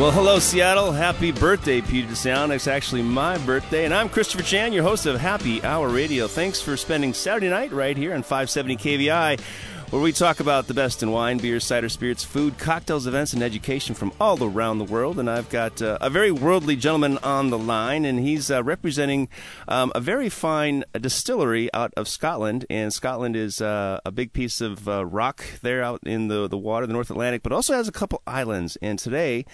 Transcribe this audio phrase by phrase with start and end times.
[0.00, 0.92] Well, hello, Seattle.
[0.92, 2.52] Happy birthday, Puget Sound.
[2.52, 6.26] It's actually my birthday, and I'm Christopher Chan, your host of Happy Hour Radio.
[6.26, 9.38] Thanks for spending Saturday night right here on 570 KVI
[9.90, 13.42] where we talk about the best in wine, beer, cider, spirits, food, cocktails, events, and
[13.42, 15.18] education from all around the world.
[15.18, 19.28] And I've got uh, a very worldly gentleman on the line, and he's uh, representing
[19.66, 22.66] um, a very fine distillery out of Scotland.
[22.70, 26.58] And Scotland is uh, a big piece of uh, rock there out in the, the
[26.58, 28.76] water, the North Atlantic, but also has a couple islands.
[28.80, 29.44] And today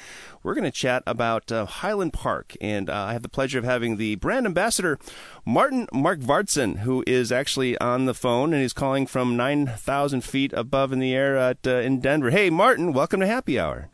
[0.42, 2.54] we're going to chat about uh, Highland Park.
[2.60, 4.98] And uh, I have the pleasure of having the brand ambassador,
[5.46, 10.92] Martin Markvardsson, who is actually on the phone and he's calling from 9,000 feet above
[10.92, 12.30] in the air at, uh, in Denver.
[12.30, 13.88] Hey, Martin, welcome to Happy Hour.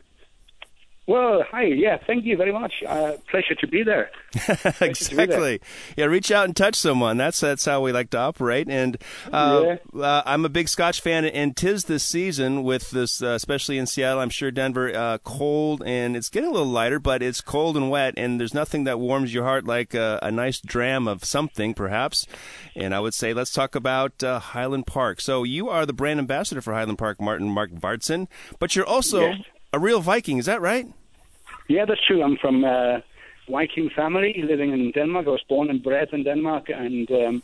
[1.05, 1.63] Well, hi.
[1.63, 2.71] Yeah, thank you very much.
[2.87, 4.09] Uh, pleasure to be there.
[4.79, 5.59] exactly.
[5.97, 7.17] Yeah, reach out and touch someone.
[7.17, 8.69] That's that's how we like to operate.
[8.69, 8.97] And
[9.31, 10.01] uh, yeah.
[10.01, 13.85] uh, I'm a big Scotch fan, and tis this season with this, uh, especially in
[13.85, 14.21] Seattle.
[14.21, 17.89] I'm sure Denver, uh, cold, and it's getting a little lighter, but it's cold and
[17.89, 21.73] wet, and there's nothing that warms your heart like a, a nice dram of something,
[21.73, 22.25] perhaps.
[22.77, 25.19] And I would say let's talk about uh, Highland Park.
[25.19, 29.41] So you are the brand ambassador for Highland Park, Martin Markvardsson, but you're also yes
[29.73, 30.37] a real Viking.
[30.37, 30.87] Is that right?
[31.67, 32.23] Yeah, that's true.
[32.23, 33.01] I'm from a uh,
[33.49, 35.27] Viking family living in Denmark.
[35.27, 37.43] I was born and bred in Denmark, and um,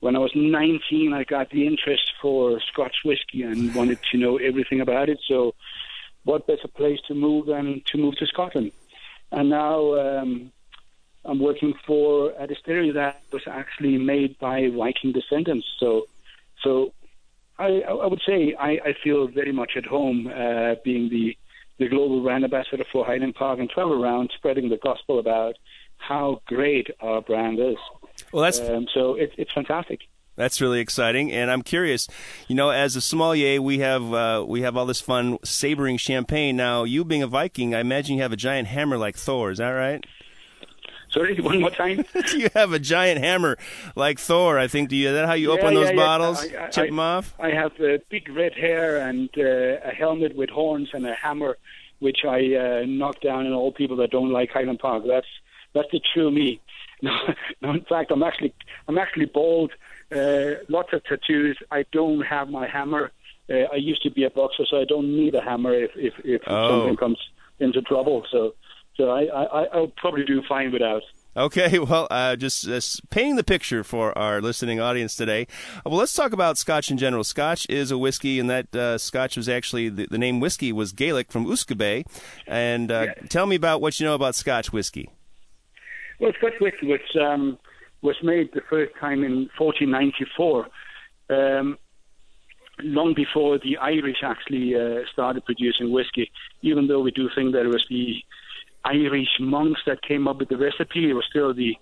[0.00, 4.36] when I was 19, I got the interest for Scotch whiskey and wanted to know
[4.36, 5.18] everything about it.
[5.26, 5.54] So,
[6.24, 8.72] what better place to move than to move to Scotland?
[9.32, 10.52] And now um,
[11.24, 15.66] I'm working for a distillery that was actually made by Viking descendants.
[15.78, 16.06] So,
[16.62, 16.92] so
[17.58, 21.36] I, I would say I, I feel very much at home uh, being the
[21.78, 25.56] the global brand ambassador for Highland Park and travel around spreading the gospel about
[25.98, 27.76] how great our brand is.
[28.32, 30.00] Well, that's um, so it, it's fantastic.
[30.36, 32.08] That's really exciting, and I'm curious.
[32.46, 36.56] You know, as a sommelier, we have uh, we have all this fun sabering champagne.
[36.56, 39.50] Now, you being a Viking, I imagine you have a giant hammer like Thor.
[39.50, 40.04] Is that right?
[41.16, 42.04] Sorry, one more time.
[42.34, 43.56] you have a giant hammer
[43.94, 44.58] like Thor?
[44.58, 44.90] I think.
[44.90, 45.08] Do you?
[45.08, 46.38] Is that how you yeah, open those yeah, bottles?
[46.40, 47.34] I, I, chip I, them off.
[47.38, 51.56] I have uh, big red hair and uh, a helmet with horns and a hammer,
[52.00, 55.04] which I uh, knock down on all people that don't like Highland Park.
[55.06, 55.26] That's
[55.74, 56.60] that's the true me.
[57.02, 58.54] No, in fact, I'm actually
[58.88, 59.72] I'm actually bald.
[60.10, 61.58] Uh, lots of tattoos.
[61.70, 63.12] I don't have my hammer.
[63.50, 66.14] Uh, I used to be a boxer, so I don't need a hammer if if,
[66.24, 66.70] if oh.
[66.70, 67.18] something comes
[67.60, 68.24] into trouble.
[68.30, 68.54] So
[68.96, 71.02] so I, I I'll probably do fine without.
[71.36, 75.46] Okay, well, uh, just, just, painting the picture for our listening audience today.
[75.78, 77.24] Uh, well, let's talk about Scotch in general.
[77.24, 80.92] Scotch is a whiskey, and that uh, Scotch was actually the, the, name whiskey was
[80.92, 82.06] Gaelic from Uskabe.
[82.46, 85.10] And uh, tell me about what you know about Scotch whiskey.
[86.18, 87.58] Well, Scotch whiskey was um,
[88.00, 90.68] was made the first time in 1494.
[91.28, 91.78] Um,
[92.82, 96.30] long before the Irish actually uh, started producing whiskey,
[96.62, 98.22] even though we do think there was the
[98.86, 101.10] Irish monks that came up with the recipe.
[101.10, 101.76] It was still the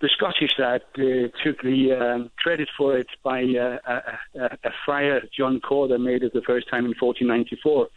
[0.00, 4.70] the Scottish that uh, took the um, credit for it by uh, a, a, a,
[4.86, 7.88] friar, John Cor, made it the first time in 1494.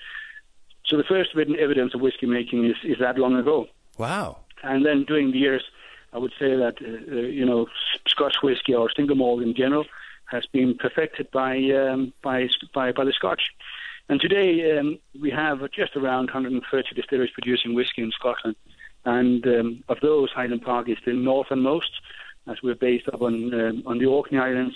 [0.86, 3.68] So the first written evidence of whiskey making is, is that long ago.
[3.98, 4.40] Wow.
[4.64, 5.64] And then during the years,
[6.12, 7.68] I would say that, uh, uh you know,
[8.06, 9.86] Scotch whiskey or single malt in general
[10.26, 13.44] has been perfected by, um, by, by, by the Scotch.
[14.10, 18.56] And today um, we have just around 130 distilleries producing whiskey in Scotland.
[19.06, 21.92] And um, of those, Highland Park is the northernmost,
[22.48, 24.76] as we're based up on, um, on the Orkney Islands,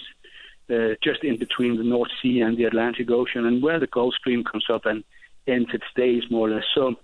[0.69, 4.15] uh, just in between the North Sea and the Atlantic Ocean, and where the Gulf
[4.15, 5.03] Stream comes up and
[5.45, 6.65] ends its days, more or less.
[6.75, 6.95] So,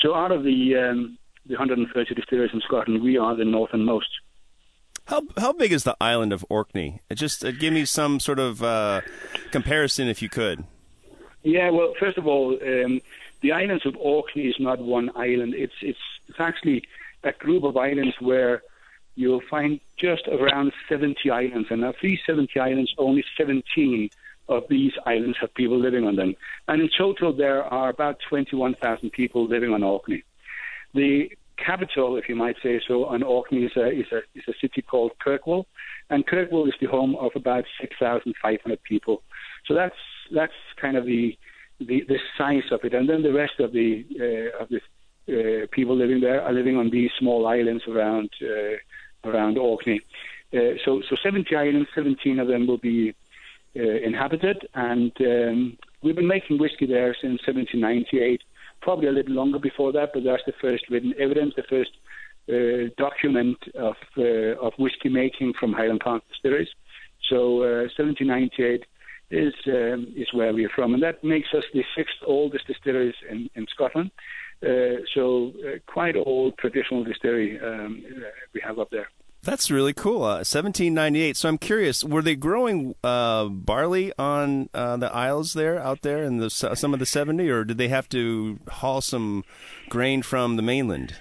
[0.00, 4.08] so out of the, um, the 130 distilleries in Scotland, we are the northernmost.
[5.06, 7.02] How how big is the island of Orkney?
[7.12, 9.02] Just uh, give me some sort of uh,
[9.50, 10.64] comparison, if you could.
[11.44, 13.00] Yeah, well, first of all, um,
[13.42, 15.54] the islands of Orkney is not one island.
[15.54, 16.84] It's it's it's actually
[17.22, 18.62] a group of islands where
[19.14, 24.08] you'll find just around 70 islands, and of these 70 islands, only 17
[24.48, 26.34] of these islands have people living on them.
[26.66, 30.24] And in total, there are about 21,000 people living on Orkney.
[30.94, 34.54] The capital, if you might say so, on Orkney is a, is a, is a
[34.60, 35.66] city called Kirkwall,
[36.10, 39.22] and Kirkwall is the home of about 6,500 people.
[39.66, 39.94] So that's
[40.32, 41.36] that's kind of the,
[41.80, 44.80] the the size of it, and then the rest of the uh, of the
[45.26, 50.00] uh, people living there are living on these small islands around uh, around Orkney.
[50.54, 53.14] Uh, so, so 70 islands, 17 of them will be
[53.74, 58.42] uh, inhabited, and um, we've been making whiskey there since 1798.
[58.82, 61.90] Probably a little longer before that, but that's the first written evidence, the first
[62.48, 63.96] uh, document of
[64.62, 66.68] of whiskey making from Highland Park distilleries.
[67.30, 67.56] So,
[67.96, 68.84] 1798
[69.34, 73.50] is um, is where we're from, and that makes us the sixth oldest distilleries in,
[73.54, 74.10] in Scotland.
[74.62, 78.02] Uh, so uh, quite old traditional distillery um,
[78.54, 79.08] we have up there.
[79.42, 80.22] That's really cool.
[80.22, 81.36] Uh, 1798.
[81.36, 86.22] So I'm curious, were they growing uh, barley on uh, the Isles there, out there
[86.22, 89.44] in the some of the 70, or did they have to haul some
[89.90, 91.16] grain from the mainland?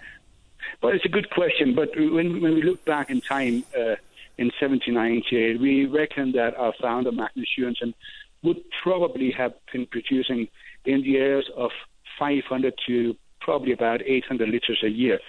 [0.81, 3.95] Well, it's a good question, but when when we look back in time uh,
[4.37, 7.93] in 1798, we reckon that our founder Magnus Eunson
[8.41, 10.47] would probably have been producing
[10.85, 11.71] in the areas of
[12.19, 15.19] 500 to probably about 800 liters a year.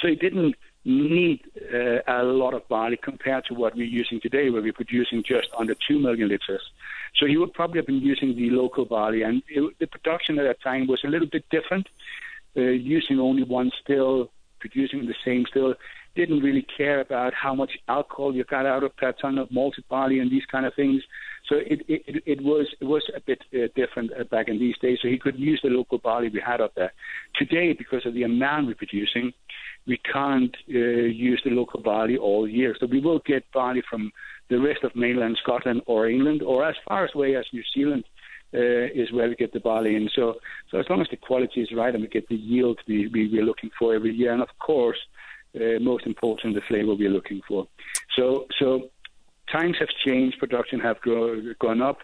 [0.00, 1.40] So it didn't need
[1.74, 5.48] uh, a lot of barley compared to what we're using today, where we're producing just
[5.56, 6.62] under 2 million liters.
[7.16, 10.44] So he would probably have been using the local barley, and it, the production at
[10.44, 11.88] that time was a little bit different,
[12.56, 15.74] uh, using only one still, producing the same still.
[16.16, 19.84] Didn't really care about how much alcohol you got out of per ton of malted
[19.88, 21.02] barley and these kind of things.
[21.48, 24.76] So it it, it was it was a bit uh, different uh, back in these
[24.78, 24.98] days.
[25.00, 26.92] So he could use the local barley we had up there.
[27.36, 29.32] Today, because of the amount we're producing,
[29.86, 32.76] we can't uh, use the local barley all year.
[32.78, 34.12] So we will get barley from
[34.48, 38.04] the rest of mainland Scotland or England or as far away as New Zealand.
[38.52, 40.10] Uh, is where we get the barley in.
[40.16, 40.34] So,
[40.72, 43.30] so as long as the quality is right and we get the yield we, we,
[43.32, 44.98] we're looking for every year, and of course,
[45.56, 47.66] uh, most important, the flavour we're looking for.
[48.16, 48.90] So, so
[49.50, 51.98] times have changed, production have grow, gone up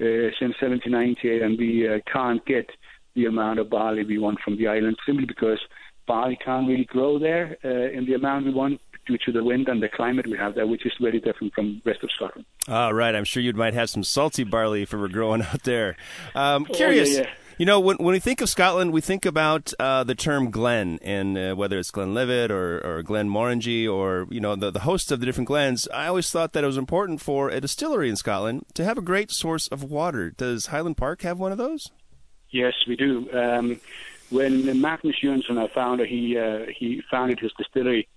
[0.00, 2.70] uh, since 1798, and we uh, can't get
[3.14, 5.60] the amount of barley we want from the island simply because
[6.06, 9.68] barley can't really grow there uh, in the amount we want due to the wind
[9.68, 12.46] and the climate we have there, which is very different from rest of Scotland.
[12.68, 13.14] Ah, right.
[13.14, 15.96] I'm sure you might have some salty barley if it were growing out there.
[16.34, 17.10] Um, curious.
[17.10, 17.34] Oh, yeah, yeah.
[17.58, 20.98] You know, when when we think of Scotland, we think about uh, the term Glen,
[21.02, 25.20] and uh, whether it's Glenlivet or, or Glenmorangie or you know the the host of
[25.20, 25.86] the different glens.
[25.92, 29.02] I always thought that it was important for a distillery in Scotland to have a
[29.02, 30.30] great source of water.
[30.30, 31.90] Does Highland Park have one of those?
[32.50, 33.30] Yes, we do.
[33.32, 33.80] Um,
[34.30, 38.08] when Magnus Eunson, our founder, he uh, he founded his distillery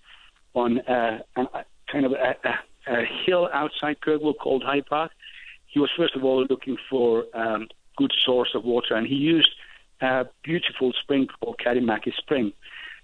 [0.54, 5.12] on uh, a, kind of a, a, a hill outside Kirkwall called High Park.
[5.68, 9.50] He was first of all looking for um, good source of water, and he used
[10.02, 12.52] a beautiful spring called Cattie Maggie Spring.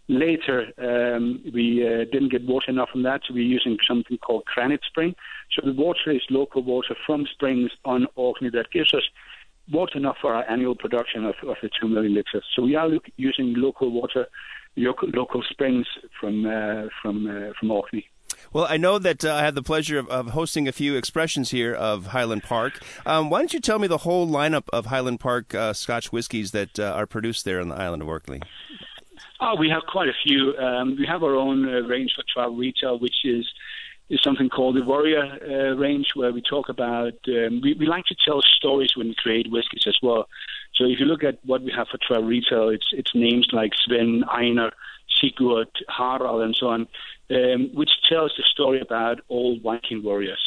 [0.08, 4.46] Later, um, we uh, didn't get water enough from that, so we're using something called
[4.46, 5.16] Crantit Spring.
[5.52, 9.04] So the water is local water from springs on Orkney that gives us
[9.72, 12.44] water enough for our annual production of, of the 2 million litres.
[12.56, 14.28] So we are look, using local water,
[14.76, 15.88] local, local springs
[16.20, 18.11] from, uh, from, uh, from Orkney.
[18.54, 21.52] Well, I know that uh, I have the pleasure of, of, hosting a few expressions
[21.52, 22.82] here of Highland Park.
[23.06, 26.52] Um, why don't you tell me the whole lineup of Highland Park uh, Scotch whiskies
[26.52, 28.42] that uh, are produced there on the island of Orkney?
[29.40, 30.56] Oh, we have quite a few.
[30.58, 33.48] Um, we have our own uh, range for travel retail, which is
[34.10, 37.14] is something called the Warrior uh, range, where we talk about.
[37.30, 40.28] Um, we, we like to tell stories when we create whiskies as well.
[40.76, 43.72] So if you look at what we have for travel retail, it's it's names like
[43.86, 44.72] Sven, Einar,
[45.22, 46.88] Sigurd, Harald, and so on,
[47.30, 50.42] um, which tells the story about old Viking warriors.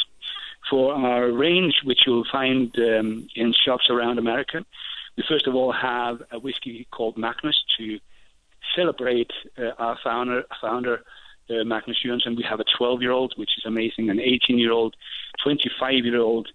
[0.69, 4.65] For our range, which you'll find um, in shops around America,
[5.17, 7.99] we first of all have a whiskey called Magnus to
[8.75, 11.03] celebrate uh, our founder, founder
[11.51, 12.37] uh, Magnus Eunson.
[12.37, 14.97] We have a 12 year old, which is amazing, an 18 year old,
[15.43, 16.49] 25 year old,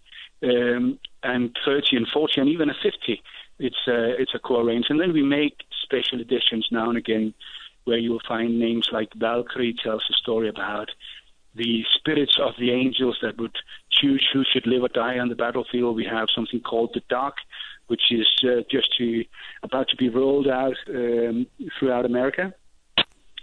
[0.43, 3.21] um, and 30 and 40, and even a 50.
[3.59, 4.85] It's a, it's a core range.
[4.89, 7.33] And then we make special editions now and again
[7.89, 10.89] where you will find names like Valkyrie tells a story about
[11.55, 13.55] the spirits of the angels that would
[13.91, 15.95] choose who should live or die on the battlefield.
[15.95, 17.37] We have something called the Dark,
[17.87, 19.25] which is uh, just to,
[19.63, 21.47] about to be rolled out um,
[21.79, 22.53] throughout America.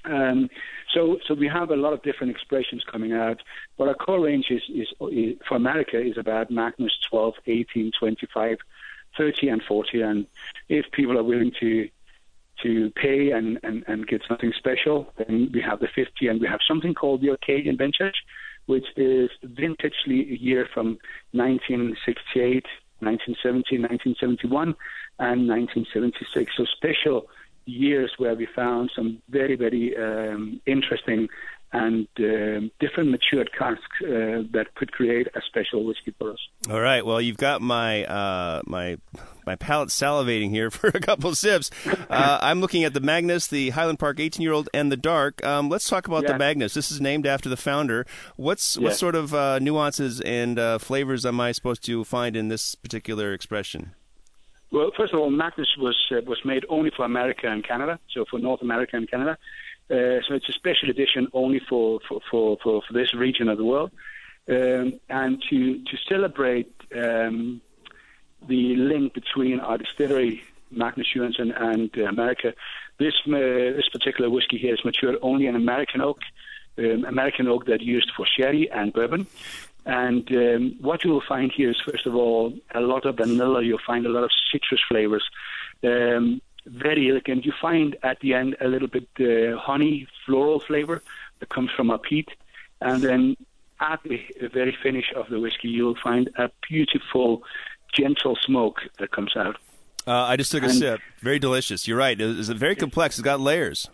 [0.05, 0.49] Um,
[0.95, 3.43] so, so we have a lot of different expressions coming out,
[3.77, 8.59] but our core range is, is, is for America is about Magnus 12, 18, 25,
[9.19, 10.01] 30, and 40.
[10.03, 10.27] And
[10.69, 11.89] if people are willing to
[12.63, 16.47] to pay and, and, and get something special, then we have the 50, and we
[16.47, 18.15] have something called the Orcadian Vintage,
[18.67, 20.99] which is vintage year from
[21.33, 22.65] 1968,
[23.01, 24.75] 1970, 1971,
[25.19, 26.53] and 1976.
[26.57, 27.29] So special
[27.67, 31.29] years where we found some very, very um, interesting
[31.73, 36.39] and um, different matured casks uh, that could create a special whiskey for us.
[36.71, 37.05] All right.
[37.05, 38.97] Well, you've got my uh, my
[39.47, 41.71] my palate salivating here for a couple sips.
[42.09, 45.45] Uh, I'm looking at the Magnus, the Highland Park 18 year old, and the Dark.
[45.45, 46.33] Um, let's talk about Yeah.
[46.33, 46.73] the Magnus.
[46.75, 48.07] This is named after the founder.
[48.37, 48.85] What's Yeah.
[48.85, 52.75] what sort of uh, nuances and uh, flavors am I supposed to find in this
[52.75, 53.93] particular expression?
[54.73, 58.25] Well, first of all, Magnus was uh, was made only for America and Canada, so
[58.31, 59.37] for North America and Canada.
[59.89, 63.59] Uh, so it's a special edition only for for, for, for, for this region of
[63.59, 63.91] the world.
[64.49, 67.61] Um, and to to celebrate um,
[68.47, 72.55] the link between our distillery, Magnus and uh, America,
[72.99, 76.21] this uh, this particular whiskey here is matured only in American oak,
[76.79, 79.27] um, American oak that used for sherry and bourbon.
[79.85, 83.63] And um, what you will find here is, first of all, a lot of vanilla.
[83.63, 85.25] You'll find a lot of citrus flavors.
[85.85, 87.45] Um, very elegant.
[87.47, 91.03] You find at the end a little bit uh, honey floral flavor
[91.41, 92.29] that comes from a peat.
[92.81, 93.37] And then
[93.81, 94.21] at the
[94.53, 97.43] very finish of the whiskey, you'll find a beautiful,
[97.93, 99.57] gentle smoke that comes out.
[100.07, 101.01] Uh, I just took a And- sip.
[101.21, 101.89] Very delicious.
[101.89, 102.21] You're right.
[102.21, 103.17] It's very complex.
[103.17, 103.89] It's got layers.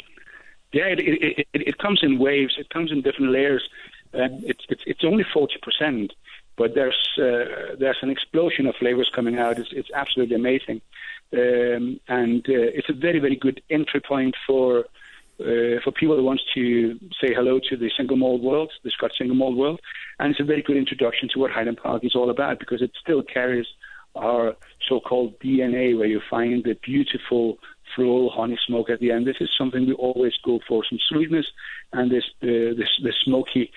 [0.73, 2.55] Yeah, it, it, it, it comes in waves.
[2.59, 3.69] It comes in different layers.
[4.14, 6.12] Um, it's, it's it's only forty percent,
[6.56, 9.59] but there's uh, there's an explosion of flavors coming out.
[9.59, 10.80] It's it's absolutely amazing,
[11.32, 14.87] um, and uh, it's a very very good entry point for.
[15.40, 19.16] Uh, for people who wants to say hello to the single malt world, the Scotch
[19.18, 19.80] single malt world,
[20.21, 22.92] and it's a very good introduction to what Highland Park is all about because it
[23.00, 23.66] still carries
[24.14, 24.54] our
[24.88, 27.59] so-called DNA, where you find the beautiful
[27.94, 29.26] floral honey smoke at the end.
[29.26, 31.47] This is something we always go for: some sweetness
[31.92, 33.71] and this uh, this the smoky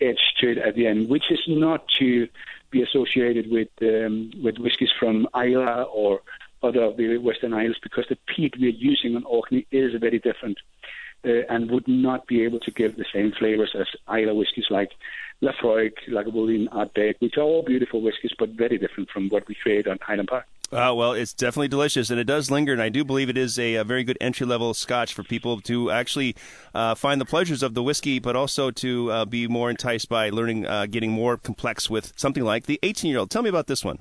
[0.00, 2.28] edge to it at the end, which is not to
[2.70, 6.20] be associated with um, with whiskies from Islay or
[6.62, 10.58] other of the Western Isles, because the peat we're using on Orkney is very different.
[11.24, 14.92] Uh, and would not be able to give the same flavors as Islay whiskies like
[15.42, 19.88] Laphroaig, Lagavulin, Ardbeg, which are all beautiful whiskies, but very different from what we create
[19.88, 20.46] on Highland Park.
[20.72, 22.72] Uh, well, it's definitely delicious, and it does linger.
[22.72, 25.60] And I do believe it is a, a very good entry level Scotch for people
[25.62, 26.34] to actually
[26.74, 30.28] uh, find the pleasures of the whiskey, but also to uh, be more enticed by
[30.30, 33.30] learning, uh, getting more complex with something like the 18 year old.
[33.30, 33.98] Tell me about this one.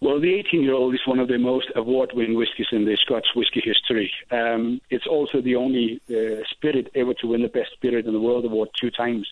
[0.00, 2.98] Well, the 18 year old is one of the most award winning whiskies in the
[3.00, 4.12] Scotch whisky history.
[4.30, 8.20] Um, it's also the only uh, spirit ever to win the Best Spirit in the
[8.20, 9.26] World award two times.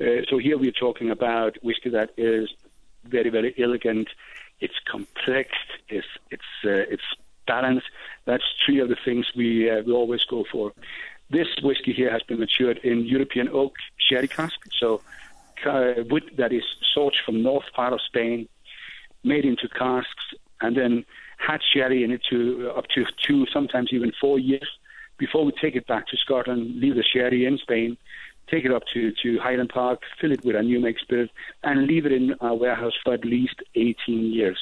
[0.00, 2.48] Uh, so here we're talking about whiskey that is
[3.04, 4.08] very, very elegant.
[4.60, 5.50] It's complex.
[5.88, 7.02] It's it's uh, it's
[7.46, 7.86] balanced.
[8.24, 10.72] That's three of the things we uh, we always go for.
[11.30, 15.00] This whiskey here has been matured in European oak sherry cask, so
[15.64, 16.64] uh, wood that is
[16.94, 18.48] sourced from north part of Spain,
[19.22, 21.04] made into casks, and then
[21.38, 24.68] had sherry in it to up to two, sometimes even four years
[25.20, 27.96] before we take it back to Scotland, leave the sherry in Spain,
[28.50, 31.30] take it up to, to Highland Park, fill it with a new make spirit,
[31.62, 33.96] and leave it in our warehouse for at least 18
[34.32, 34.58] years.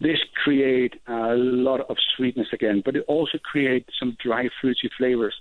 [0.00, 5.34] This create a lot of sweetness again, but it also creates some dry fruity flavors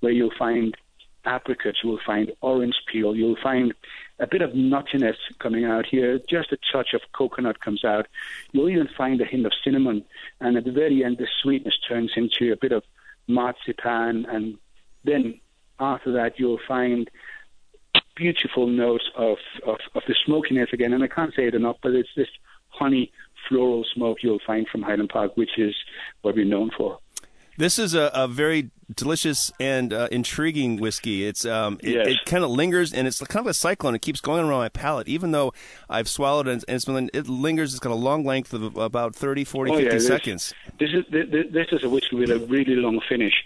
[0.00, 0.76] where you'll find
[1.24, 3.72] apricots, you'll find orange peel, you'll find
[4.18, 8.06] a bit of nuttiness coming out here, just a touch of coconut comes out.
[8.52, 10.04] You'll even find a hint of cinnamon,
[10.40, 12.82] and at the very end, the sweetness turns into a bit of
[13.26, 14.58] marzipan, and
[15.04, 15.40] then
[15.80, 17.10] after that, you'll find
[18.16, 20.92] beautiful notes of, of, of the smokiness again.
[20.92, 22.28] And I can't say it enough, but it's this
[22.68, 23.12] honey
[23.48, 25.74] floral smoke you'll find from Highland Park, which is
[26.22, 26.98] what we're known for.
[27.56, 31.24] This is a, a very delicious and uh, intriguing whiskey.
[31.24, 32.06] It's um, it, Yes.
[32.08, 33.94] it kind of lingers and it's kind of a cyclone.
[33.94, 35.52] It keeps going around my palate, even though
[35.88, 36.64] I've swallowed it.
[36.66, 37.72] And it's been, it lingers.
[37.72, 40.54] It's got a long length of about 30, 40, Oh, 50 yeah, this- seconds.
[40.80, 43.43] This is this, this is a whiskey with a really long finish,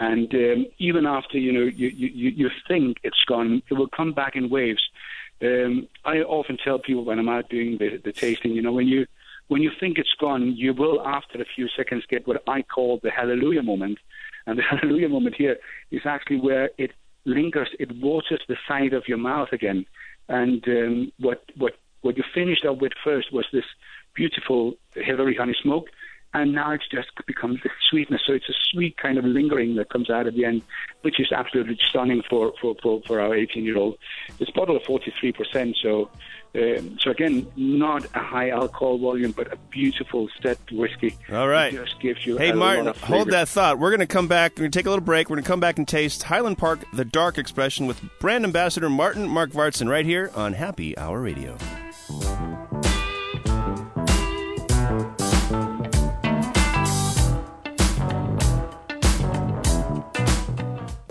[0.00, 4.12] and um, even after you know you, you you think it's gone, it will come
[4.12, 4.82] back in waves.
[5.42, 8.88] Um, I often tell people when I'm out doing the, the tasting, you know, when
[8.88, 9.06] you
[9.48, 12.98] when you think it's gone, you will after a few seconds get what I call
[13.02, 13.98] the hallelujah moment,
[14.46, 15.58] and the hallelujah moment here
[15.90, 16.92] is actually where it
[17.26, 19.84] lingers, it waters the side of your mouth again,
[20.28, 23.66] and um, what what what you finished up with first was this
[24.14, 25.88] beautiful heathery honey smoke,
[26.34, 28.22] and now it's just become the sweetness.
[28.26, 30.62] So it's a sweet kind of lingering that comes out at the end,
[31.02, 33.98] which is absolutely stunning for for, for, for our 18 year old.
[34.38, 36.10] It's bottled at 43 percent, so
[36.54, 41.16] um, so again, not a high alcohol volume, but a beautiful set whiskey.
[41.32, 41.72] All right.
[41.72, 43.78] It just gives you Hey, a Martin, lot of hold that thought.
[43.78, 44.52] We're going to come back.
[44.56, 45.30] We're going to take a little break.
[45.30, 48.90] We're going to come back and taste Highland Park, the dark expression with brand ambassador
[48.90, 51.56] Martin Markvardsson right here on Happy Hour Radio.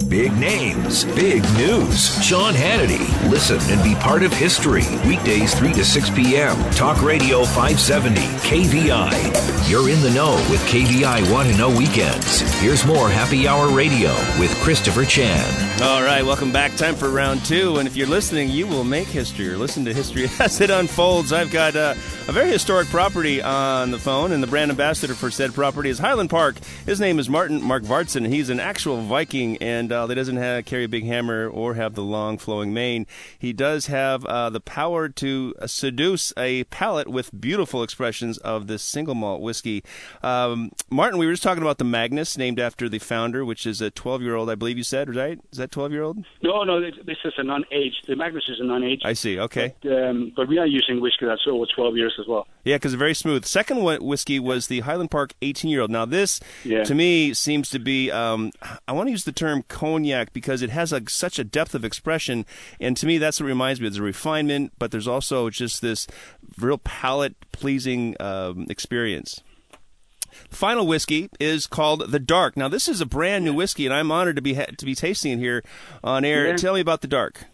[0.09, 2.19] Big names, big news.
[2.25, 3.05] Sean Hannity.
[3.29, 4.81] Listen and be part of history.
[5.05, 6.57] Weekdays 3 to 6 p.m.
[6.71, 9.69] Talk Radio 570, KVI.
[9.69, 12.41] You're in the know with KVI Want to Know Weekends.
[12.59, 15.69] Here's more Happy Hour Radio with Christopher Chan.
[15.83, 16.75] All right, welcome back.
[16.75, 17.77] Time for round two.
[17.77, 21.31] And if you're listening, you will make history or listen to history as it unfolds.
[21.31, 21.93] I've got uh,
[22.27, 25.99] a very historic property on the phone, and the brand ambassador for said property is
[25.99, 26.57] Highland Park.
[26.87, 28.27] His name is Martin Markvardsson.
[28.27, 31.95] He's an actual Viking, and uh, he doesn't have, carry a big hammer or have
[31.95, 33.05] the long flowing mane.
[33.37, 38.81] He does have uh, the power to seduce a palate with beautiful expressions of this
[38.81, 39.83] single malt whiskey.
[40.23, 43.81] Um, Martin, we were just talking about the Magnus, named after the founder, which is
[43.81, 45.39] a 12 year old, I believe you said, right?
[45.51, 46.23] Is that 12 year old?
[46.41, 48.05] No, no, this is a non-aged.
[48.07, 49.03] The Magnus is a non-aged.
[49.05, 49.39] I see.
[49.39, 49.75] Okay.
[49.81, 52.47] But, um, but we are using whiskey that's over 12 years as well.
[52.63, 53.45] Yeah, because very smooth.
[53.45, 55.91] Second one, whiskey was the Highland Park 18 year old.
[55.91, 56.83] Now, this Yeah.
[56.83, 58.51] to me seems to be, um,
[58.87, 61.83] I want to use the term cognac because it has a, such a depth of
[61.83, 62.45] expression.
[62.79, 63.87] And to me, that's what reminds me.
[63.87, 66.07] There's a refinement, but there's also just this
[66.59, 69.41] real palate pleasing um, experience.
[70.49, 72.55] Final whiskey is called the Dark.
[72.55, 74.95] Now, this is a brand new whiskey, and I'm honored to be ha- to be
[74.95, 75.63] tasting it here
[76.03, 76.47] on air.
[76.47, 76.55] Yeah.
[76.55, 77.45] Tell me about the Dark.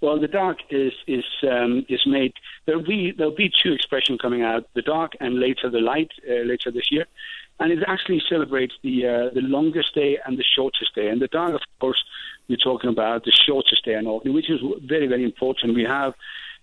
[0.00, 2.32] Well, the dark is is um, is made.
[2.66, 6.42] There'll be there'll be two expressions coming out: the dark and later the light uh,
[6.42, 7.06] later this year,
[7.60, 11.08] and it actually celebrates the uh, the longest day and the shortest day.
[11.08, 12.02] And the dark, of course,
[12.48, 15.74] we're talking about the shortest day in Orkney, which is very very important.
[15.74, 16.12] We have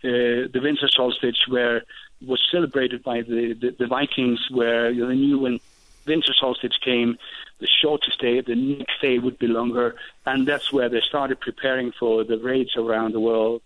[0.03, 1.83] uh, the winter solstice where
[2.25, 5.59] was celebrated by the, the, the Vikings, where you know, they knew when
[6.05, 7.17] winter solstice came,
[7.59, 11.91] the shortest day, the next day would be longer, and that's where they started preparing
[11.91, 13.61] for the raids around the world,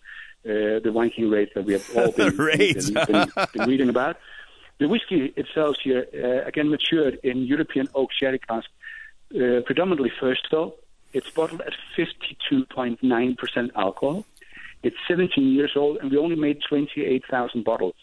[0.46, 4.18] uh, the Viking raids that we have all been, been, been, been reading about.
[4.84, 8.70] The whiskey itself here, uh, again, matured in European oak sherry cask,
[9.34, 10.76] uh, predominantly first fill.
[11.14, 14.26] It's bottled at 52.9% alcohol.
[14.82, 17.96] It's 17 years old, and we only made 28,000 bottles.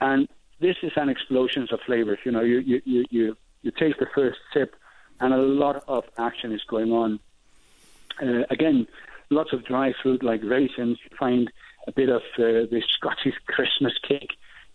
[0.00, 2.20] And this is an explosion of flavors.
[2.24, 4.74] You know, you, you, you, you, you taste the first sip,
[5.20, 7.20] and a lot of action is going on.
[8.22, 8.86] Uh, again,
[9.28, 10.96] lots of dry fruit like raisins.
[11.04, 11.52] You find
[11.86, 14.30] a bit of uh, the Scottish Christmas cake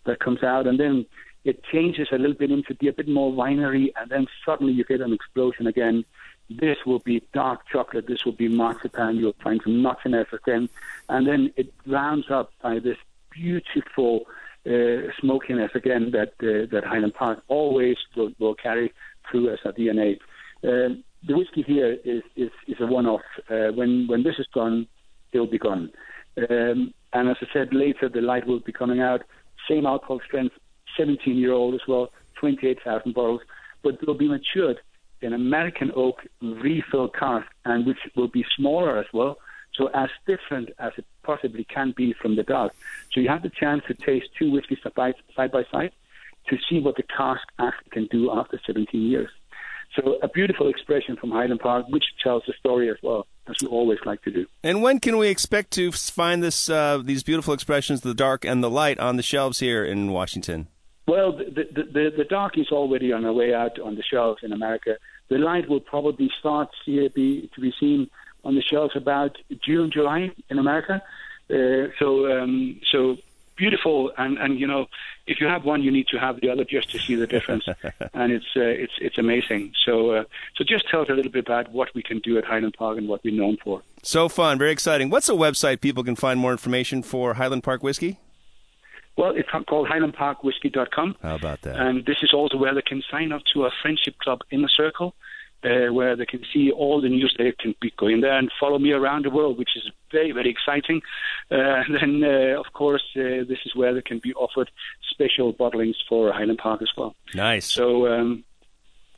[0.06, 1.06] that comes out, and then
[1.44, 4.84] it changes a little bit into be a bit more winery, and then suddenly you
[4.84, 6.04] get an explosion again.
[6.50, 8.06] This will be dark chocolate.
[8.06, 9.16] This will be marzipan.
[9.16, 10.68] You'll find some nuttiness again,
[11.08, 12.98] and then it rounds up by this
[13.30, 14.26] beautiful
[14.66, 18.92] uh, smokiness again that uh, that Highland Park always will, will carry
[19.30, 20.18] through as a DNA.
[20.64, 23.22] Um, the whiskey here is is, is a one-off.
[23.48, 24.86] Uh, when when this is gone,
[25.32, 25.90] it'll be gone.
[26.36, 29.22] Um, and as I said, later the light will be coming out.
[29.68, 30.54] Same alcohol strength,
[30.96, 33.40] 17 year old as well, 28,000 bottles,
[33.82, 34.78] but they'll be matured
[35.22, 39.38] in American oak refill cask, and which will be smaller as well.
[39.74, 42.74] So as different as it possibly can be from the dark.
[43.12, 45.92] So you have the chance to taste two whiskeys side by side, by side
[46.48, 49.30] to see what the cask actually can do after 17 years.
[49.96, 53.68] So a beautiful expression from Highland Park, which tells the story as well, as we
[53.68, 54.46] always like to do.
[54.62, 58.62] And when can we expect to find this uh, these beautiful expressions, the dark and
[58.62, 60.68] the light, on the shelves here in Washington?
[61.08, 64.40] Well, the, the, the, the dark is already on the way out on the shelves
[64.42, 64.96] in America.
[65.28, 68.10] The light will probably start to be, to be seen
[68.44, 71.02] on the shelves about June, July in America.
[71.48, 73.16] Uh, so, um, so
[73.56, 74.86] beautiful, and, and you know,
[75.26, 77.66] if you have one, you need to have the other just to see the difference,
[78.14, 79.72] and it's uh, it's it's amazing.
[79.84, 80.24] So, uh,
[80.56, 82.98] so just tell us a little bit about what we can do at Highland Park
[82.98, 83.82] and what we're known for.
[84.02, 85.10] So fun, very exciting.
[85.10, 88.18] What's a website people can find more information for Highland Park Whiskey?
[89.16, 91.16] Well, it's called HighlandParkWhiskey.com.
[91.22, 91.76] How about that?
[91.76, 94.68] And this is also where they can sign up to a friendship club in the
[94.68, 95.14] circle,
[95.66, 97.34] uh, where they can see all the news.
[97.36, 100.50] They can be going there and follow me around the world, which is very, very
[100.50, 101.02] exciting.
[101.50, 104.70] Uh, and then, uh, of course, uh, this is where they can be offered
[105.10, 107.14] special bottlings for Highland Park as well.
[107.34, 107.66] Nice.
[107.66, 108.44] So, um,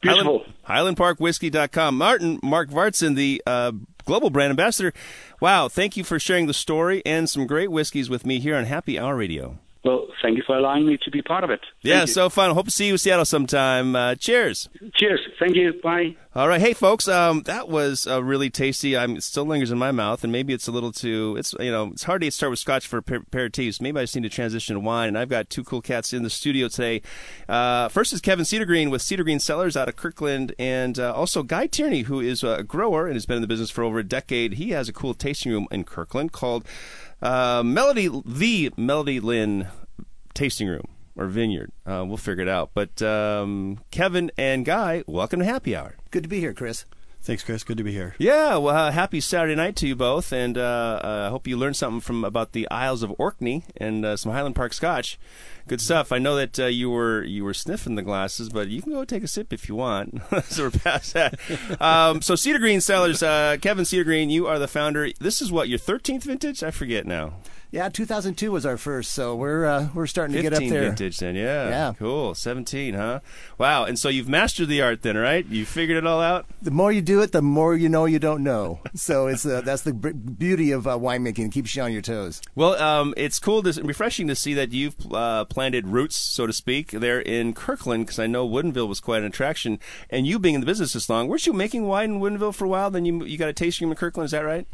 [0.01, 0.45] beautiful.
[0.63, 1.99] Highland, HighlandParkWhiskey.com.
[1.99, 3.73] Martin, Markvardsson, the uh,
[4.05, 4.93] global brand ambassador.
[5.41, 8.65] Wow, thank you for sharing the story and some great whiskeys with me here on
[8.65, 9.59] Happy Hour Radio.
[9.89, 11.61] Well, thank you for allowing me to be part of it.
[11.61, 12.09] Thank yeah, you.
[12.09, 12.53] so fun.
[12.53, 13.97] Hope to see you in Seattle sometime.
[13.97, 14.69] Uh, cheers.
[14.97, 15.21] Cheers.
[15.39, 15.73] Thank you.
[15.83, 16.15] Bye.
[16.35, 18.97] All right, hey folks, um, that was uh, really tasty.
[18.97, 21.35] I'm it still lingers in my mouth, and maybe it's a little too.
[21.37, 23.81] It's you know it's hard to start with Scotch for per- aperitifs.
[23.81, 25.09] Maybe I just need to transition to wine.
[25.09, 27.03] And I've got two cool cats in the studio today.
[27.49, 31.67] Uh, first is Kevin Cedergreen with Cedergreen Cellars out of Kirkland, and uh, also Guy
[31.67, 34.53] Tierney, who is a grower and has been in the business for over a decade.
[34.53, 36.65] He has a cool tasting room in Kirkland called
[37.23, 39.69] uh, Melody, the Melody Lynn
[40.35, 41.73] Tasting Room or Vineyard.
[41.85, 42.71] Uh, we'll figure it out.
[42.75, 45.97] But um, Kevin and Guy, welcome to Happy Hour.
[46.11, 46.85] Good to be here, Chris.
[47.29, 47.63] Thanks, Chris.
[47.63, 48.15] Good to be here.
[48.17, 51.59] Yeah, well, uh, happy Saturday night to you both, and uh, I uh, hope you
[51.59, 55.19] learned something from about the Isles of Orkney and uh, some Highland Park Scotch.
[55.67, 56.11] Good stuff.
[56.11, 59.05] I know that uh, you were you were sniffing the glasses, but you can go
[59.05, 60.23] take a sip if you want.
[60.45, 61.39] so we're past that.
[61.83, 65.11] Um, so Cedergreen Cellars, uh, Kevin Cedergreen, you are the founder.
[65.21, 66.63] This is what your 13th vintage?
[66.63, 67.35] I forget now.
[67.71, 70.85] Yeah, 2002 was our first, so we're uh, we're starting to get up there.
[70.85, 71.69] vintage then, yeah.
[71.69, 71.93] Yeah.
[71.99, 72.35] Cool.
[72.35, 73.21] 17, huh?
[73.59, 73.85] Wow.
[73.85, 75.45] And so you've mastered the art then, right?
[75.45, 76.47] You figured it all out?
[76.63, 78.81] The more you do it, the more you know you don't know.
[78.95, 81.47] So it's uh, that's the b- beauty of uh, winemaking.
[81.47, 82.43] It keeps you on your toes.
[82.55, 86.53] Well, um, it's cool, to, refreshing to see that you've uh, planted roots, so to
[86.53, 89.79] speak, there in Kirkland, because I know Woodinville was quite an attraction.
[90.11, 92.65] And you being in the business this long, weren't you making wine in Woodinville for
[92.65, 92.91] a while?
[92.91, 94.67] Then you you got a tasting room in Kirkland, is that right?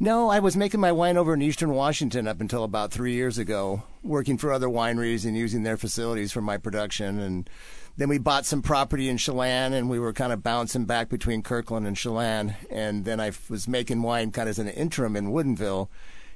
[0.00, 3.36] No, I was making my wine over in Eastern Washington up until about three years
[3.36, 7.18] ago, working for other wineries and using their facilities for my production.
[7.18, 7.50] And
[7.96, 11.42] then we bought some property in Chelan, and we were kind of bouncing back between
[11.42, 12.54] Kirkland and Chelan.
[12.70, 15.88] And then I was making wine kind of as an interim in Woodinville.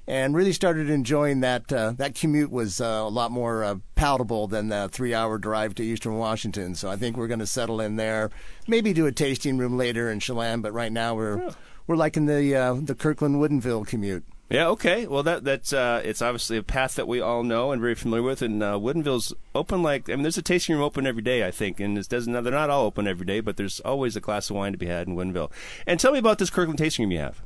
[0.08, 1.72] And really started enjoying that.
[1.72, 5.84] Uh, that commute was uh, a lot more uh, palatable than the three-hour drive to
[5.84, 6.74] Eastern Washington.
[6.74, 8.30] So I think we're going to settle in there.
[8.66, 11.54] Maybe do a tasting room later in Chelan, but right now we're
[11.86, 14.24] we're liking the uh, the Kirkland Woodinville commute.
[14.50, 14.68] Yeah.
[14.68, 15.06] Okay.
[15.06, 18.22] Well, that that's uh, it's obviously a path that we all know and very familiar
[18.22, 18.42] with.
[18.42, 21.50] And uh, Woodinville's open like I mean, there's a tasting room open every day, I
[21.50, 22.32] think, and it doesn't.
[22.32, 24.86] They're not all open every day, but there's always a glass of wine to be
[24.86, 25.50] had in Woodinville.
[25.86, 27.42] And tell me about this Kirkland tasting room you have.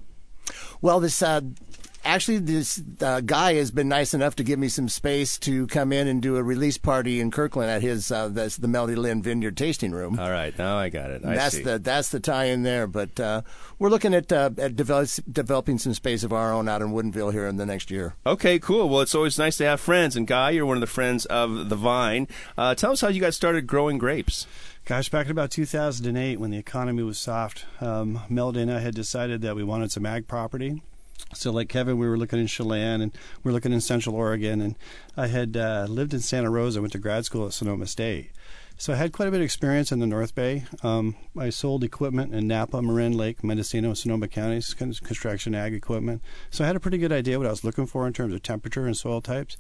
[0.81, 1.43] Well, this uh,
[2.07, 5.93] actually, this uh, guy has been nice enough to give me some space to come
[5.93, 9.23] in and do a release party in Kirkland at his uh, that's the Melody Lynn
[9.23, 10.19] Vineyard tasting room.
[10.19, 11.25] All right, now I got it.
[11.25, 11.63] I that's see.
[11.63, 12.87] the that's the tie in there.
[12.87, 13.43] But uh,
[13.79, 17.33] we're looking at uh, at develop, developing some space of our own out in Woodinville
[17.33, 18.15] here in the next year.
[18.25, 18.89] Okay, cool.
[18.89, 20.17] Well, it's always nice to have friends.
[20.17, 22.29] And Guy, you're one of the friends of the Vine.
[22.57, 24.47] Uh, tell us how you guys started growing grapes.
[24.87, 28.95] Gosh, back in about 2008, when the economy was soft, um, Melody and I had
[28.95, 30.81] decided that we wanted some ag property.
[31.35, 34.61] So, like Kevin, we were looking in Chelan and we are looking in Central Oregon.
[34.61, 34.77] And
[35.17, 38.31] I had uh, lived in Santa Rosa, went to grad school at Sonoma State.
[38.79, 40.65] So I had quite a bit of experience in the North Bay.
[40.83, 46.21] Um, I sold equipment in Napa, Marin Lake, Mendocino, Sonoma counties, construction ag equipment.
[46.51, 48.43] So I had a pretty good idea what I was looking for in terms of
[48.43, 49.57] temperature and soil types.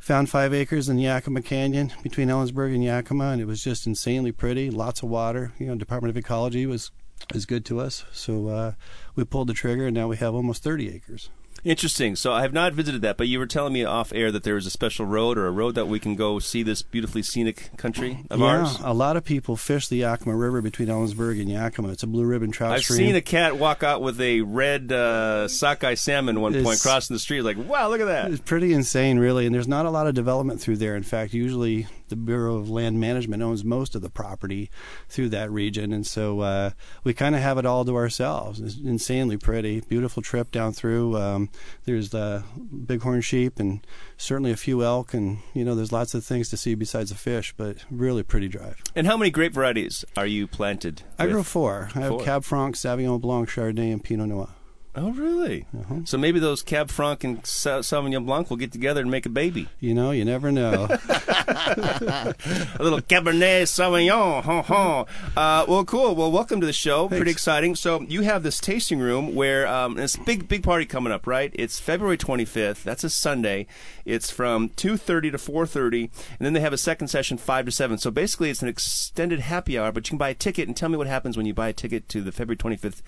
[0.00, 4.32] Found five acres in Yakima Canyon between Ellensburg and Yakima, and it was just insanely
[4.32, 4.70] pretty.
[4.70, 5.54] Lots of water.
[5.58, 6.90] You know, Department of Ecology was
[7.34, 8.04] is good to us.
[8.12, 8.72] So uh,
[9.14, 11.30] we pulled the trigger, and now we have almost 30 acres.
[11.64, 12.14] Interesting.
[12.14, 14.58] So I have not visited that, but you were telling me off air that there
[14.58, 17.70] is a special road or a road that we can go see this beautifully scenic
[17.78, 18.76] country of yeah, ours.
[18.82, 21.88] a lot of people fish the Yakima River between Ellensburg and Yakima.
[21.88, 22.98] It's a blue ribbon trout I've stream.
[22.98, 27.14] seen a cat walk out with a red uh, sockeye salmon one It's- point crossing
[27.14, 27.40] the street.
[27.42, 28.30] Like, wow, look at that.
[28.30, 30.96] It's pretty insane, really, and there's not a lot of development through there.
[30.96, 34.70] In fact, usually the Bureau of Land Management owns most of the property
[35.08, 36.70] through that region, and so uh,
[37.02, 38.60] we kind of have it all to ourselves.
[38.60, 41.16] It's insanely pretty, beautiful trip down through.
[41.16, 41.50] Um,
[41.84, 43.86] there's the bighorn sheep and
[44.16, 47.16] certainly a few elk, and you know there's lots of things to see besides the
[47.16, 48.82] fish, but really pretty drive.
[48.94, 51.02] And how many grape varieties are you planted?
[51.18, 51.32] I with?
[51.32, 51.90] grow four.
[51.94, 54.48] I have Cab Franc, Sauvignon Blanc, Chardonnay, and Pinot Noir.
[54.96, 55.66] Oh, really?
[55.76, 56.00] Uh-huh.
[56.04, 59.28] So maybe those Cab Franc and Sa- Sauvignon Blanc will get together and make a
[59.28, 59.68] baby.
[59.80, 60.86] You know, you never know.
[60.88, 62.34] a
[62.78, 64.44] little Cabernet Sauvignon.
[64.44, 65.04] Huh, huh.
[65.36, 66.14] Uh, well, cool.
[66.14, 67.08] Well, welcome to the show.
[67.08, 67.74] Pretty exciting.
[67.74, 71.50] So you have this tasting room where um, it's big, big party coming up, right?
[71.54, 72.84] It's February 25th.
[72.84, 73.66] That's a Sunday.
[74.04, 77.98] It's from 2.30 to 4.30, and then they have a second session 5 to 7.
[77.98, 80.88] So basically, it's an extended happy hour, but you can buy a ticket and tell
[80.88, 83.02] me what happens when you buy a ticket to the February 25th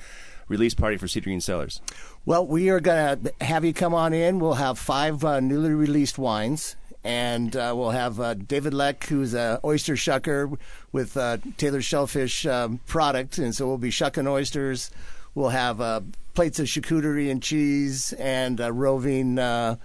[0.48, 1.80] release party for Cedergreen Cellars.
[2.24, 4.38] Well, we are going to have you come on in.
[4.38, 6.76] We'll have five uh, newly released wines.
[7.04, 10.58] And uh, we'll have uh, David Leck, who's an oyster shucker
[10.90, 14.90] with uh, Taylor Shellfish um, product, and so we'll be shucking oysters.
[15.36, 16.00] We'll have uh,
[16.34, 19.76] plates of charcuterie and cheese, and a roving uh,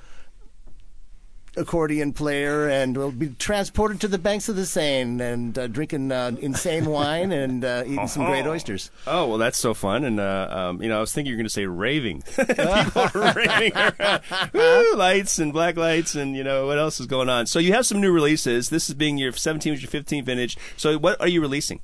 [1.57, 6.11] accordion player, and we'll be transported to the banks of the Seine and uh, drinking
[6.11, 8.91] uh, insane wine and uh, eating some great oysters.
[9.05, 11.41] Oh well, that's so fun, and uh, um, you know, I was thinking you were
[11.41, 12.21] going to say raving.
[12.35, 14.21] People are raving around,
[14.53, 17.47] Woo, lights and black lights, and you know what else is going on.
[17.47, 18.69] So you have some new releases.
[18.69, 20.57] This is being your 17th, your 15th vintage.
[20.77, 21.81] So what are you releasing?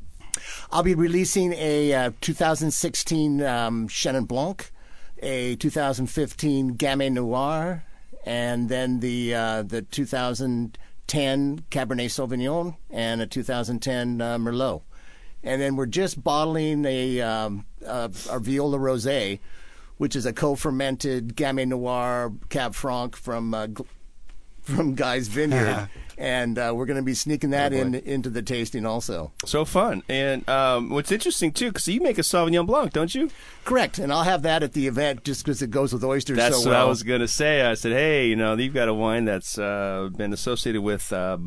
[0.72, 4.72] I'll be releasing a uh, 2016 um, Chenin Blanc,
[5.20, 7.84] a 2015 Gamay Noir,
[8.28, 14.82] and then the uh, the 2010 Cabernet Sauvignon and a 2010 uh, Merlot.
[15.44, 18.10] And then we're just bottling a um, our
[18.40, 19.40] Viola Rosé,
[19.96, 23.68] which is a co-fermented Gamay Noir Cab Franc from uh,
[24.76, 28.86] from Guy's Vineyard, and uh, we're going to be sneaking that in into the tasting
[28.86, 29.32] also.
[29.46, 30.04] So fun.
[30.10, 33.30] And um, what's interesting too, because you make a Sauvignon Blanc, don't you?
[33.64, 36.58] Correct, and I'll have that at the event just because it goes with oysters That's
[36.58, 36.86] so what well.
[36.86, 37.62] I was going to say.
[37.62, 41.38] I said, hey, you know, you've got a wine that's uh, been associated with uh,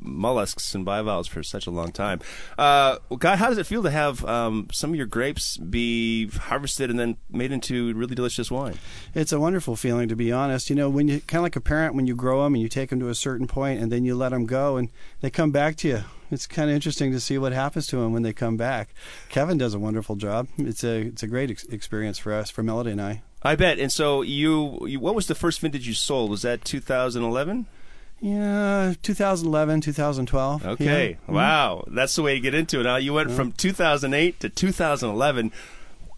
[0.00, 2.20] mollusks and bivalves for such a long time.
[2.58, 6.28] Uh, well, Guy, how does it feel to have um, some of your grapes be
[6.28, 8.78] harvested and then made into really delicious wine?
[9.14, 10.70] It's a wonderful feeling, to be honest.
[10.70, 12.68] You know, when you kind of like a parent when you grow them and you
[12.68, 15.50] take them to a certain point and then you let them go and they come
[15.50, 16.00] back to you.
[16.30, 18.94] It's kind of interesting to see what happens to them when they come back.
[19.28, 20.46] Kevin does a wonderful job.
[20.58, 23.22] It's a it's a great ex- experience for us, for Melody and I.
[23.42, 23.78] I bet.
[23.78, 26.30] And so, you, you, what was the first vintage you sold?
[26.30, 27.66] Was that 2011?
[28.20, 30.66] Yeah, 2011, 2012.
[30.66, 31.18] Okay.
[31.26, 31.34] Yeah.
[31.34, 31.84] Wow.
[31.86, 32.82] That's the way to get into it.
[32.82, 35.52] Now you went from 2008 to 2011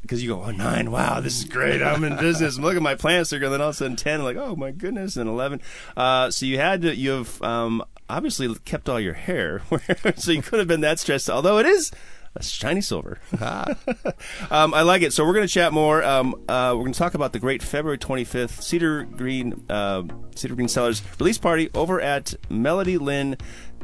[0.03, 0.91] because you go, oh, nine.
[0.91, 1.81] Wow, this is great.
[1.81, 2.59] I'm in business.
[2.59, 3.31] Look at my plants.
[3.31, 3.53] They're going.
[3.53, 4.25] Then all of a sudden, 10.
[4.25, 5.17] Like, oh my goodness.
[5.17, 5.61] And 11.
[5.97, 6.95] Uh, so you had to.
[6.95, 9.63] You've um, obviously kept all your hair,
[10.17, 11.31] so you could have been that stressed.
[11.31, 11.93] Although it is.
[12.35, 13.19] A shiny silver.
[13.41, 15.13] um, I like it.
[15.13, 16.03] So we're going to chat more.
[16.03, 20.03] Um, uh, we're going to talk about the great February 25th Cedergreen uh,
[20.35, 23.37] Cedergreen Cellars release party over at Melody Lynn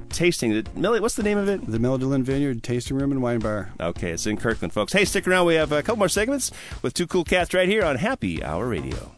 [0.09, 0.65] Tasting.
[0.75, 1.71] Melody, what's the name of it?
[1.71, 3.71] The Melody Lynn Vineyard Tasting Room and Wine Bar.
[3.79, 4.95] Okay, it's in Kirkland, folks.
[4.95, 5.45] Hey, stick around.
[5.45, 8.67] We have a couple more segments with two cool cats right here on Happy Hour
[8.67, 9.18] Radio.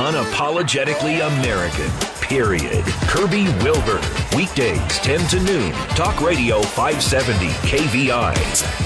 [0.00, 1.90] Unapologetically American.
[2.26, 2.82] Period.
[3.06, 4.00] Kirby Wilbur.
[4.34, 5.72] Weekdays 10 to noon.
[5.90, 8.32] Talk Radio 570 KVI.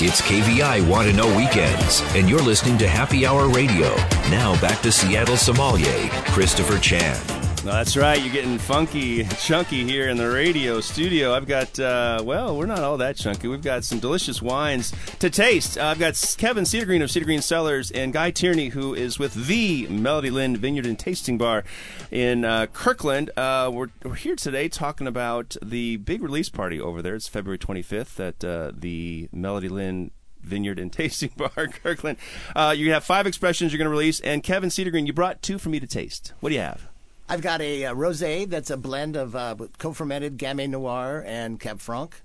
[0.03, 2.03] It's KVI Want to Know Weekends.
[2.17, 3.95] And you're listening to Happy Hour Radio.
[4.29, 7.44] Now back to Seattle sommelier, Christopher Chan.
[7.65, 8.21] That's right.
[8.21, 11.33] You're getting funky, chunky here in the radio studio.
[11.33, 13.49] I've got, uh, well, we're not all that chunky.
[13.49, 15.79] We've got some delicious wines to taste.
[15.79, 19.87] Uh, I've got Kevin Cedergreen of Cedergreen Cellars and Guy Tierney, who is with the
[19.89, 21.65] Melody Lynn Vineyard and Tasting Bar
[22.11, 23.31] in uh, Kirkland.
[23.35, 27.15] Uh, we're, we're here today talking about the big release party over there.
[27.15, 30.11] It's February 25th at uh, the Melody Lynn
[30.43, 32.19] Vineyard and Tasting Bar, Kirkland.
[32.55, 35.57] Uh, you have five expressions you're going to release, and Kevin Cedergreen, you brought two
[35.57, 36.35] for me to taste.
[36.41, 36.91] What do you have?
[37.29, 41.81] I've got a, uh rosé that's a blend of uh, co-fermented Gamay Noir and Cab
[41.81, 42.21] Franc.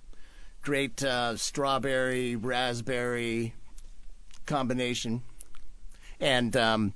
[0.61, 3.53] Great uh, strawberry raspberry
[4.45, 5.21] combination,
[6.19, 6.93] and um,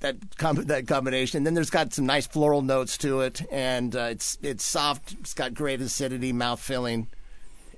[0.00, 1.38] that com- that combination.
[1.38, 5.12] And then there's got some nice floral notes to it, and uh, it's it's soft.
[5.12, 7.08] It's got great acidity, mouth filling,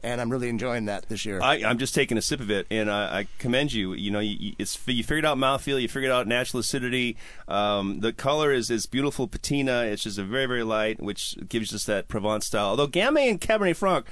[0.03, 1.41] and I'm really enjoying that this year.
[1.43, 3.93] I, I'm just taking a sip of it, and I, I commend you.
[3.95, 7.17] You know, you, you- it's you figured out mouthfeel, you figured out natural acidity.
[7.49, 9.83] Um, the color is is beautiful patina.
[9.83, 12.67] It's just a very very light, which gives us that Provence style.
[12.71, 14.07] Although Gamay and Cabernet Franc,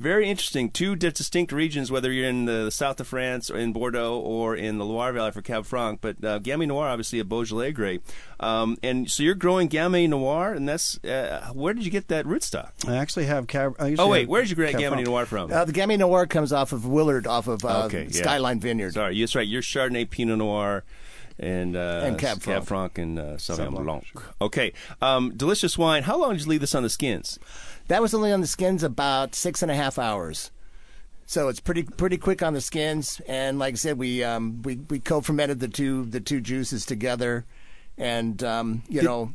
[0.00, 0.70] very interesting.
[0.70, 4.78] Two distinct regions, whether you're in the south of France or in Bordeaux or in
[4.78, 6.00] the Loire Valley for Cab Franc.
[6.00, 8.02] But uh, Gamay Noir, obviously a Beaujolais grape.
[8.40, 12.24] Um, and so you're growing Gamay Noir, and that's uh, where did you get that
[12.24, 12.70] rootstock?
[12.88, 13.76] I actually have cab.
[13.78, 15.52] I Oh wait, have where did you get Cab Gamay Noir from?
[15.52, 18.22] Uh, the Gamay Noir comes off of Willard, off of uh, Okay, yeah.
[18.22, 18.94] Skyline Vineyard.
[18.94, 19.46] Sorry, that's right.
[19.46, 20.82] You're Chardonnay, Pinot Noir,
[21.38, 22.66] and uh, And Cab Franc.
[22.66, 24.04] Franc and uh, Sauvignon Sauvignon, Blanc.
[24.40, 26.02] Okay, um, delicious wine.
[26.02, 27.38] How long did you leave this on the skins?
[27.92, 30.50] That was only on the skins about six and a half hours.
[31.26, 34.76] So it's pretty pretty quick on the skins, and like I said, we um, we
[34.76, 37.44] we co-fermented the two the two juices together,
[37.98, 39.34] and um, you know,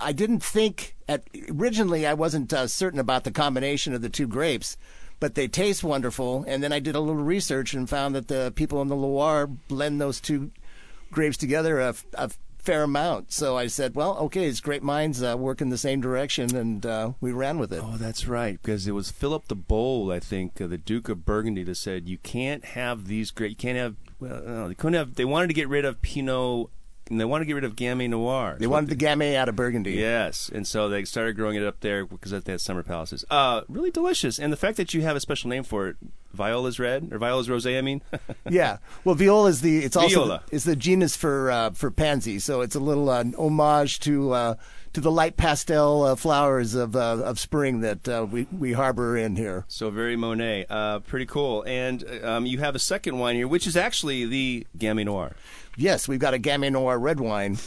[0.00, 4.26] I didn't think at originally I wasn't uh, certain about the combination of the two
[4.26, 4.76] grapes,
[5.20, 6.44] but they taste wonderful.
[6.48, 9.46] And then I did a little research and found that the people in the Loire
[9.46, 10.50] blend those two
[11.12, 13.32] grapes together a, a fair amount.
[13.32, 16.86] So I said, well, okay, it's great minds uh, work in the same direction, and
[16.86, 17.82] uh, we ran with it.
[17.82, 21.26] Oh, that's right, because it was Philip the Bold, I think, uh, the Duke of
[21.26, 23.50] Burgundy, that said you can't have these great.
[23.50, 23.96] You can't have.
[24.20, 25.14] Well, no, they couldn't have.
[25.16, 26.68] They wanted to get rid of Pinot,
[27.10, 28.56] and they wanted to get rid of Gamay Noir.
[28.58, 29.94] They wanted the Gamay out of Burgundy.
[29.94, 33.24] Yes, and so they started growing it up there because they had summer palaces.
[33.28, 35.96] Uh, really delicious, and the fact that you have a special name for it,
[36.32, 37.78] Viola's Red or Viola's Rosé.
[37.78, 38.02] I mean,
[38.48, 38.78] yeah.
[39.04, 42.38] Well, viola is the it's also the, is the genus for uh, for pansy.
[42.38, 44.54] So it's a little uh, homage to uh,
[44.92, 49.16] to the light pastel uh, flowers of uh, of spring that uh, we we harbor
[49.16, 49.64] in here.
[49.68, 50.66] so very Monet.
[50.68, 51.62] Uh, pretty cool.
[51.66, 55.32] And um, you have a second wine here, which is actually the Gamay Noir.
[55.76, 57.58] Yes, we've got a Gamay Noir red wine.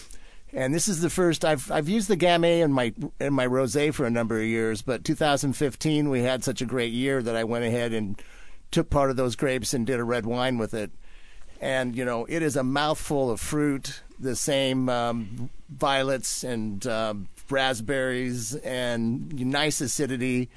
[0.53, 3.93] And this is the first I've I've used the Gamay in my in my rosé
[3.93, 7.43] for a number of years, but 2015 we had such a great year that I
[7.43, 8.21] went ahead and
[8.75, 10.91] took part of those grapes and did a red wine with it.
[11.61, 17.29] And you know, it is a mouthful of fruit, the same um, violets and um,
[17.49, 20.49] raspberries and nice acidity.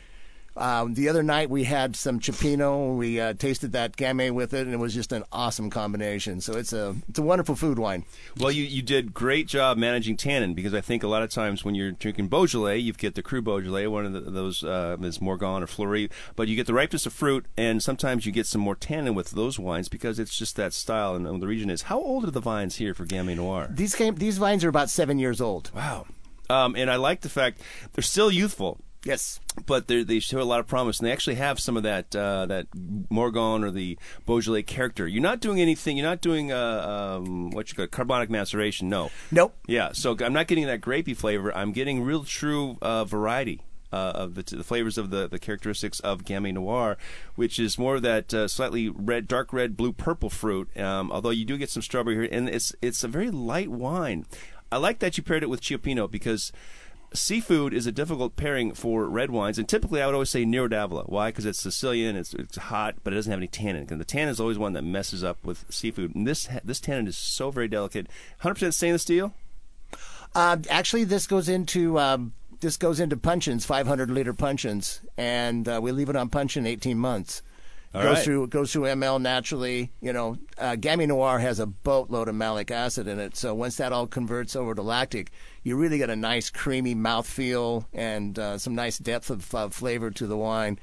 [0.59, 2.97] Um, the other night we had some Cioppino.
[2.97, 6.41] We uh, tasted that Gamay with it, and it was just an awesome combination.
[6.41, 8.05] So it's a it's a wonderful food wine.
[8.39, 11.65] Well, you, you did great job managing tannin because I think a lot of times
[11.65, 15.21] when you're drinking Beaujolais, you get the Cru Beaujolais, one of the, those uh, is
[15.21, 18.61] Morgon or Fleurie, but you get the ripeness of fruit, and sometimes you get some
[18.61, 21.83] more tannin with those wines because it's just that style and, and the region is.
[21.83, 23.69] How old are the vines here for Gamay Noir?
[23.71, 25.71] These came, these vines are about seven years old.
[25.73, 26.07] Wow.
[26.51, 27.61] Um, and I like the fact
[27.93, 28.81] they're still youthful.
[29.09, 29.41] Yes.
[29.65, 32.45] but they show a lot of promise, and they actually have some of that uh,
[32.47, 32.67] that
[33.11, 35.09] Morgon or the Beaujolais character.
[35.09, 35.97] You're not doing anything.
[35.97, 38.91] You're not doing uh, um, what you call carbonic maceration.
[38.91, 39.11] No.
[39.31, 39.57] Nope.
[39.67, 39.93] Yeah.
[39.93, 41.57] So I'm not getting that grapey flavor.
[41.57, 43.63] I'm getting real true uh, variety.
[43.91, 46.99] Uh, of the, the flavors of the, the characteristics of Gamay Noir,
[47.37, 50.69] which is more of that uh, slightly red, dark red, blue, purple fruit.
[50.79, 54.27] Um, although you do get some strawberry here, and it's it's a very light wine.
[54.71, 56.53] I like that you paired it with Cioppino because
[57.15, 60.69] seafood is a difficult pairing for red wines, and typically I would always say Nero
[60.69, 61.09] d'Avola.
[61.09, 61.31] Why?
[61.31, 63.87] Because it's Sicilian, it's, it's hot, but it doesn't have any tannin.
[63.91, 66.15] And the tannin is always one that messes up with seafood.
[66.15, 68.09] And this this tannin is so very delicate.
[68.43, 69.33] 100% stainless steel.
[70.35, 75.81] Uh, actually, this goes into um, this goes into puncheons, 500 liter puncheons, and uh,
[75.83, 77.43] we leave it on puncheon 18 months.
[77.95, 78.25] All goes right.
[78.25, 79.93] through goes through ML naturally.
[80.03, 83.77] You know, uh, Gamay Noir has a boatload of malic acid in it, so once
[83.77, 85.31] that all converts over to lactic,
[85.69, 90.11] you really get a nice creamy mouthfeel and uh, some nice depth of uh, flavor
[90.11, 90.79] to the wine.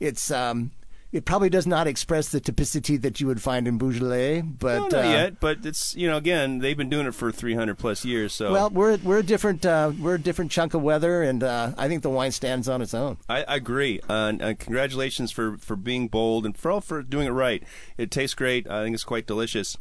[0.00, 0.70] It's um,
[1.12, 4.88] it probably does not express the typicity that you would find in Beaujolais, but no,
[4.88, 8.04] not uh, yet, but it's you know again they've been doing it for 300 plus
[8.04, 8.32] years.
[8.32, 11.72] So Well, we're we're a different uh, we're a different chunk of weather, and uh,
[11.76, 13.18] I think the wine stands on its own.
[13.28, 14.00] I, I agree.
[14.08, 17.62] Uh, and, uh, congratulations for, for being bold and for all for doing it right.
[17.98, 18.70] It tastes great.
[18.70, 19.76] I think it's quite delicious.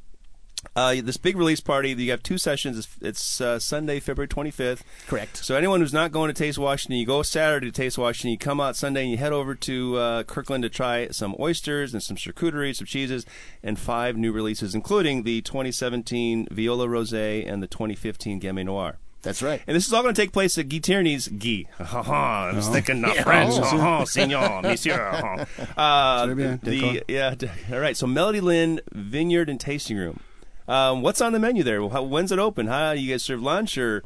[0.75, 2.77] Uh, this big release party, you have two sessions.
[2.77, 4.81] It's, it's uh, Sunday, February 25th.
[5.07, 5.37] Correct.
[5.37, 8.31] So anyone who's not going to Taste Washington, you go Saturday to Taste Washington.
[8.31, 11.93] You come out Sunday and you head over to uh, Kirkland to try some oysters
[11.93, 13.25] and some charcuterie, some cheeses,
[13.63, 18.97] and five new releases, including the 2017 Viola Rosé and the 2015 Gamay Noir.
[19.21, 19.61] That's right.
[19.67, 21.27] And this is all going to take place at Guy Tierney's.
[21.27, 21.65] Guy.
[21.77, 22.49] Ha ha.
[22.51, 23.53] I was thinking not French.
[23.55, 24.03] Ha ha.
[24.05, 24.61] Senor.
[24.61, 25.45] Monsieur.
[25.75, 27.35] Uh, the, yeah.
[27.71, 27.97] All right.
[27.97, 30.21] So Melody Lynn Vineyard and Tasting Room.
[30.69, 31.87] Um, what's on the menu there?
[31.89, 32.67] How, when's it open?
[32.67, 34.03] How do you guys serve lunch or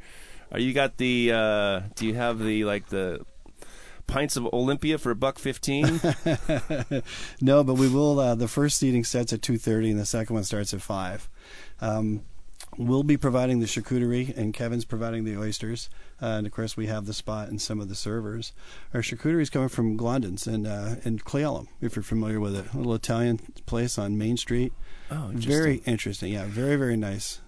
[0.50, 1.32] are you got the?
[1.34, 3.26] Uh, do you have the like the
[4.08, 6.00] pints of Olympia for a buck fifteen?
[7.42, 8.20] No, but we will.
[8.20, 11.30] Uh, the first seating starts at two thirty, and the second one starts at five.
[11.82, 12.22] Um,
[12.78, 15.90] we'll be providing the charcuterie, and Kevin's providing the oysters.
[16.22, 18.54] Uh, and of course, we have the spot and some of the servers.
[18.94, 22.56] Our charcuterie is coming from Glondo's and uh, and Cle Elum, if you're familiar with
[22.56, 24.72] it, a little Italian place on Main Street.
[25.16, 26.34] Oh, very interesting.
[26.34, 27.40] Yeah, very very nice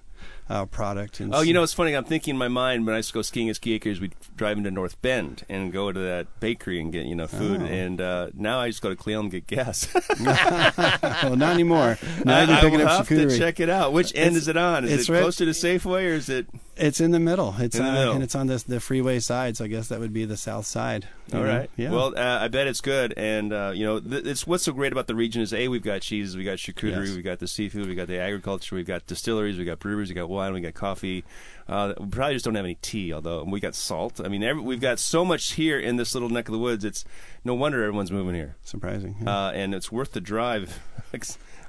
[0.49, 1.19] uh, product.
[1.19, 1.93] And Oh, you know, it's funny.
[1.95, 4.13] I'm thinking in my mind when I used to go skiing at Ski Acres, we'd
[4.36, 7.62] drive into North Bend and go to that bakery and get you know food.
[7.62, 7.65] Oh.
[7.65, 9.88] And uh, now I just go to Cle Elum and get gas.
[10.19, 11.97] well, not anymore.
[12.23, 13.93] Now I, I will up have to check it out.
[13.93, 14.86] Which end It's- is it on?
[14.86, 16.47] Is it right- closer to Safeway or is it?
[16.77, 17.55] It's in the middle.
[17.57, 18.13] It's In the uh, middle.
[18.15, 20.65] and it's on the the freeway side, so I guess that would be the south
[20.65, 21.07] side.
[21.33, 21.45] All know?
[21.47, 21.69] right.
[21.77, 21.91] Yeah.
[21.91, 24.91] Well, uh, I bet it's good, and uh, you know, th- it's what's so great
[24.91, 27.15] about the region is a we've got cheese, we got charcuterie, Yes.
[27.15, 30.15] we got the seafood, we got the agriculture, we've got distilleries, we got breweries, we
[30.15, 31.23] got wine, we got coffee.
[31.67, 34.21] Uh, we probably just don't have any tea, although we got salt.
[34.23, 36.83] I mean, every, we've got so much here in this little neck of the woods.
[36.85, 37.05] It's
[37.43, 39.15] no wonder everyone's moving here, surprising.
[39.23, 39.47] yeah.
[39.47, 40.79] uh, and it's worth the drive.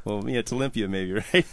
[0.07, 1.33] Well, yeah, to Olympia maybe, right?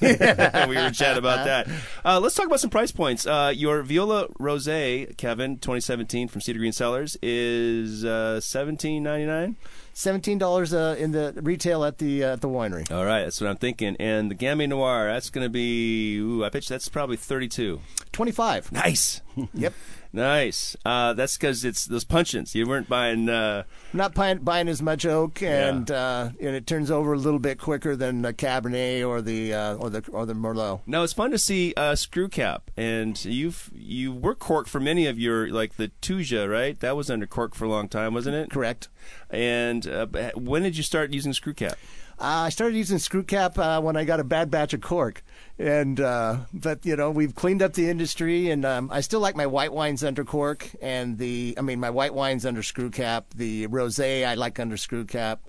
[0.70, 1.68] we were chatting about that.
[2.06, 3.26] Uh, let's talk about some price points.
[3.26, 9.56] Uh, your Viola Rosé, Kevin, 2017 from Cedergreen Cellars is uh, 17.99.
[9.96, 12.90] Seventeen dollars uh, in the retail at the uh, at the winery.
[12.92, 13.96] All right, that's what I'm thinking.
[14.00, 16.18] And the Gamay Noir, that's going to be.
[16.18, 17.80] Ooh, I bet you that's probably 32.
[18.12, 18.72] Twenty five.
[18.72, 19.22] Nice,
[19.54, 19.72] Yep.
[20.16, 20.78] Nice.
[20.86, 22.54] Uh, that's because it's those puncheons.
[22.54, 23.28] You weren't buying.
[23.28, 27.40] Uh, not buying, buying as much oak, and uh, and it turns over a little
[27.40, 30.82] bit quicker than the Cabernet or the uh, or the or the Merlot.
[30.86, 35.08] No, it's fun to see uh, screw cap, and you've you were cork for many
[35.08, 36.80] of your like the Thuja, right?
[36.80, 38.52] That was under cork for a long time, wasn't it?
[38.52, 38.90] Correct.
[39.32, 41.78] And uh, when did you start using screw cap?
[42.20, 45.24] Uh, I started using screw cap uh, when I got a bad batch of cork,
[45.58, 49.36] and uh, but you know we've cleaned up the industry, and um, I still like
[49.36, 53.26] my white wines under cork, and the I mean my white wines under screw cap,
[53.36, 55.42] the rosé I like under screw cap,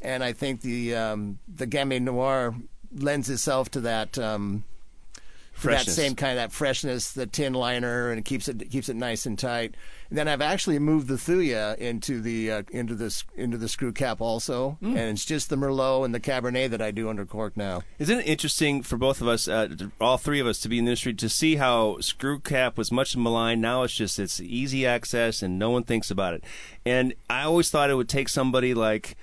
[0.00, 2.54] and I think the um, the Gamay Noir
[2.94, 4.18] lends itself to that.
[4.18, 4.64] Um,
[5.62, 8.96] that same kind of that freshness, the tin liner, and it keeps it keeps it
[8.96, 9.74] nice and tight.
[10.08, 13.68] And then I've actually moved the Thuja into the uh, into the s- into the
[13.68, 14.88] screw cap also, Mm.
[14.90, 17.82] and it's just the Merlot and the Cabernet that I do under cork now.
[17.98, 19.68] Isn't it interesting for both of us, uh,
[20.00, 22.92] all three of us, to be in the industry to see how screw cap was
[22.92, 23.60] much maligned?
[23.62, 26.44] Now it's just it's easy access and no one thinks about it.
[26.84, 29.16] And I always thought it would take somebody like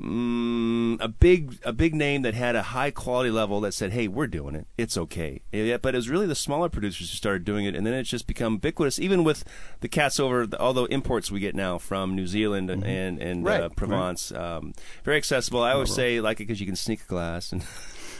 [0.00, 4.08] mm, a big a big name that had a high quality level that said, "Hey,
[4.08, 4.66] we're doing it.
[4.76, 7.86] It's okay." Yeah, but it was really the smaller producers who started doing it, and
[7.86, 8.98] then it's just become ubiquitous.
[8.98, 9.44] Even with
[9.80, 13.20] the cats over, the, all the imports we get now from New Zealand and and,
[13.20, 13.76] and Right, uh, right.
[13.76, 14.74] Provence, um,
[15.04, 15.62] very accessible.
[15.62, 17.64] I always say like it because you can sneak a glass and.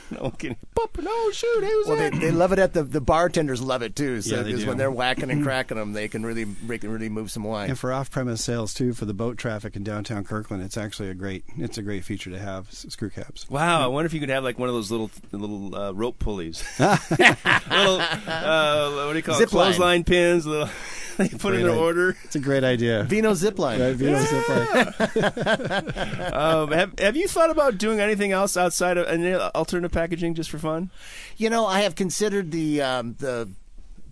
[0.10, 0.56] No one can.
[0.76, 2.20] Pop, no, shoot, who's Well, they, that?
[2.20, 4.22] they love it at the the bartenders love it too.
[4.22, 4.68] So Yeah, they because do.
[4.68, 7.70] when they're whacking and cracking them, they can really they can really move some wine.
[7.70, 11.14] And for off-premise sales too, for the boat traffic in downtown Kirkland, it's actually a
[11.14, 13.50] great it's a great feature to have screw caps.
[13.50, 16.20] Wow, I wonder if you could have like one of those little little uh, rope
[16.20, 19.38] pulleys, little uh, what do you call it?
[19.38, 19.64] Zip line.
[19.72, 20.46] Clothesline pins.
[20.46, 20.68] Little,
[21.16, 21.82] they put it in Great idea.
[21.82, 22.16] order.
[22.24, 23.04] It's a great idea.
[23.04, 23.80] Vino zipline.
[23.80, 26.32] Right, Vino Zipline.
[26.34, 30.50] Um, have Have you thought about doing anything else outside of any alternative packaging just
[30.50, 30.90] for fun?
[31.36, 33.48] You know, I have considered the um, the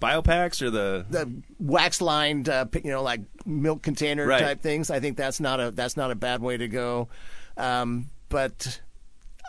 [0.00, 1.30] Biopacks or the the
[1.60, 4.40] wax lined, uh, you know, like milk container Right.
[4.40, 4.90] type things.
[4.90, 7.08] I think that's not a that's not a bad way to go.
[7.56, 8.80] Um, but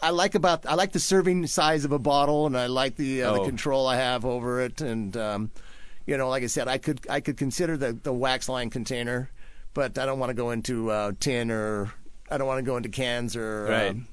[0.03, 3.23] I like about I like the serving size of a bottle, and I like the
[3.23, 3.33] uh, Oh.
[3.39, 4.81] the control I have over it.
[4.81, 5.51] And um,
[6.05, 9.29] you know, like I said, I could I could consider the the wax lined container,
[9.73, 11.91] but I don't want to go into uh, tin or
[12.29, 13.89] I don't want to go into cans or Right.
[13.89, 14.07] um,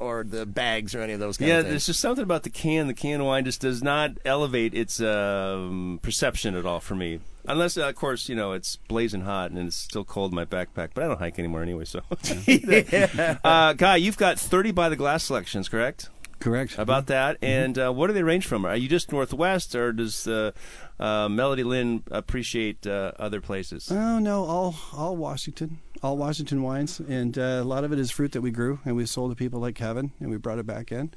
[0.00, 2.50] or the bags or any of those kind yeah, of there's just something about the
[2.50, 2.86] can.
[2.86, 7.20] The can wine just does not elevate its um, perception at all for me.
[7.46, 10.44] Unless, uh, of course, you know it's blazing hot and it's still cold in my
[10.44, 10.90] backpack.
[10.94, 11.84] But I don't hike anymore anyway.
[11.84, 12.02] So,
[13.44, 16.10] uh, Guy, you've got 30 by the glass selections, correct?
[16.40, 16.78] Correct.
[16.78, 18.64] About that, and uh, what do they range from?
[18.64, 20.52] Are you just Northwest, or does uh,
[21.00, 23.90] uh, Melody Lynn appreciate uh, other places?
[23.90, 28.10] Oh no, all all Washington, all Washington wines, and uh, a lot of it is
[28.10, 30.66] fruit that we grew and we sold to people like Kevin, and we brought it
[30.66, 31.10] back in.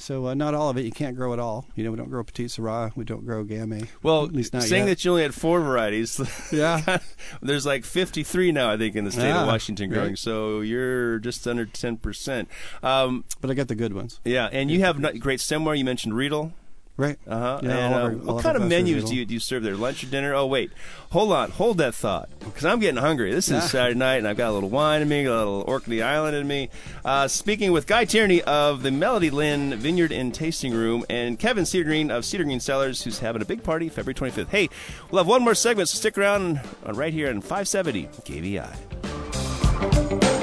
[0.00, 0.84] So uh, not all of it.
[0.84, 1.66] You can't grow it all.
[1.76, 2.90] You know, we don't grow Petit Syrah.
[2.96, 3.86] We don't grow Gamay.
[4.02, 4.98] Well, at least not saying yet.
[4.98, 6.18] that you only had four varieties,
[6.52, 6.98] Yeah.
[7.42, 10.08] there's like 53 now, I think, in the state Ah, of Washington growing.
[10.10, 10.18] right.
[10.18, 12.48] So you're just under 10 percent.
[12.82, 14.20] Um, but I got the good ones.
[14.24, 15.76] yeah, and you have great stemware.
[15.76, 16.52] You mentioned Riedel.
[17.00, 17.16] Right.
[17.26, 17.60] Uh huh.
[17.62, 19.74] Yeah, and, uh, what kind of menus do you, do you serve there?
[19.74, 20.34] Lunch or dinner?
[20.34, 20.70] Oh wait,
[21.08, 23.32] hold on, hold that thought, because I'm getting hungry.
[23.32, 23.60] This is Yeah.
[23.60, 26.46] Saturday night, and I've got a little wine in me, a little Orkney Island in
[26.46, 26.68] me.
[27.02, 31.64] Uh, speaking with Guy Tierney of the Melody Lynn Vineyard and Tasting Room, and Kevin
[31.64, 34.50] Cedergreen of Cedergreen Cellars, who's having a big party February 25th.
[34.50, 34.68] Hey,
[35.10, 40.39] we'll have one more segment, so stick around right here on 570 KVI.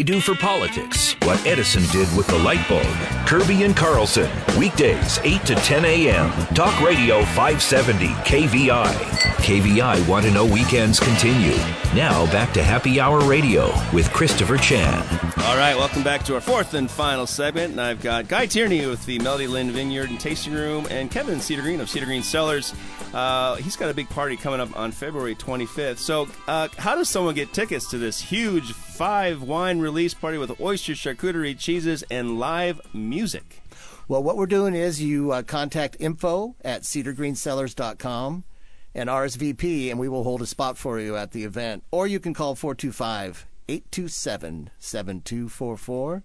[0.00, 2.86] They do for politics what Edison did with the light bulb.
[3.26, 6.30] Kirby and Carlson, weekdays 8 to 10 a.m.
[6.54, 9.29] Talk Radio 570 KVI.
[9.40, 11.56] KVI Want to Know Weekends continue.
[11.94, 14.94] Now back to Happy Hour Radio with Christopher Chan.
[15.44, 17.72] All right, welcome back to our fourth and final segment.
[17.72, 21.38] And I've got Guy Tierney with the Melody Lynn Vineyard and Tasting Room, and Kevin
[21.38, 22.74] Cedergreen of Cedergreen Cellars.
[23.14, 25.98] Uh, he's got a big party coming up on February 25th.
[25.98, 30.60] So, uh, how does someone get tickets to this huge five wine release party with
[30.60, 33.62] oysters, charcuterie, cheeses, and live music?
[34.06, 38.44] Well, what we're doing is you uh, contact info at cedergreencellars.com
[38.94, 41.84] and RSVP, and we will hold a spot for you at the event.
[41.90, 46.22] Or you can call 425 827 7244.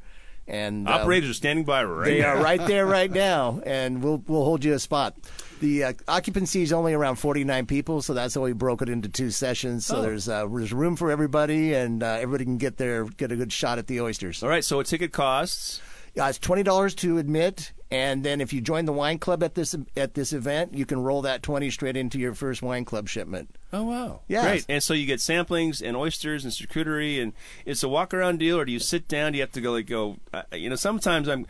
[0.47, 2.35] And uh, Operators are standing by right they now.
[2.35, 5.15] are right there right now, and we'll we'll hold you a spot.
[5.59, 9.09] The uh, occupancy is only around 49 people, so that's why we broke it into
[9.09, 9.87] two sessions.
[9.87, 10.01] So Oh.
[10.03, 13.51] there's uh, there's room for everybody, and uh, everybody can get there, get a good
[13.51, 14.43] shot at the oysters.
[14.43, 15.81] All right, so a ticket costs.
[16.19, 19.55] Uh, it's twenty dollars to admit, and then if you join the wine club at
[19.55, 23.09] this at this event, you can roll that twenty straight into your first wine club
[23.09, 23.55] shipment.
[23.73, 24.21] Oh wow!
[24.29, 24.45] Yes.
[24.45, 24.65] great.
[24.69, 27.33] And so you get samplings and oysters and charcuterie, and
[27.65, 29.33] it's a walk around deal, or do you sit down?
[29.33, 30.15] Do you have to go like go?
[30.33, 31.45] Uh, you know, sometimes I'm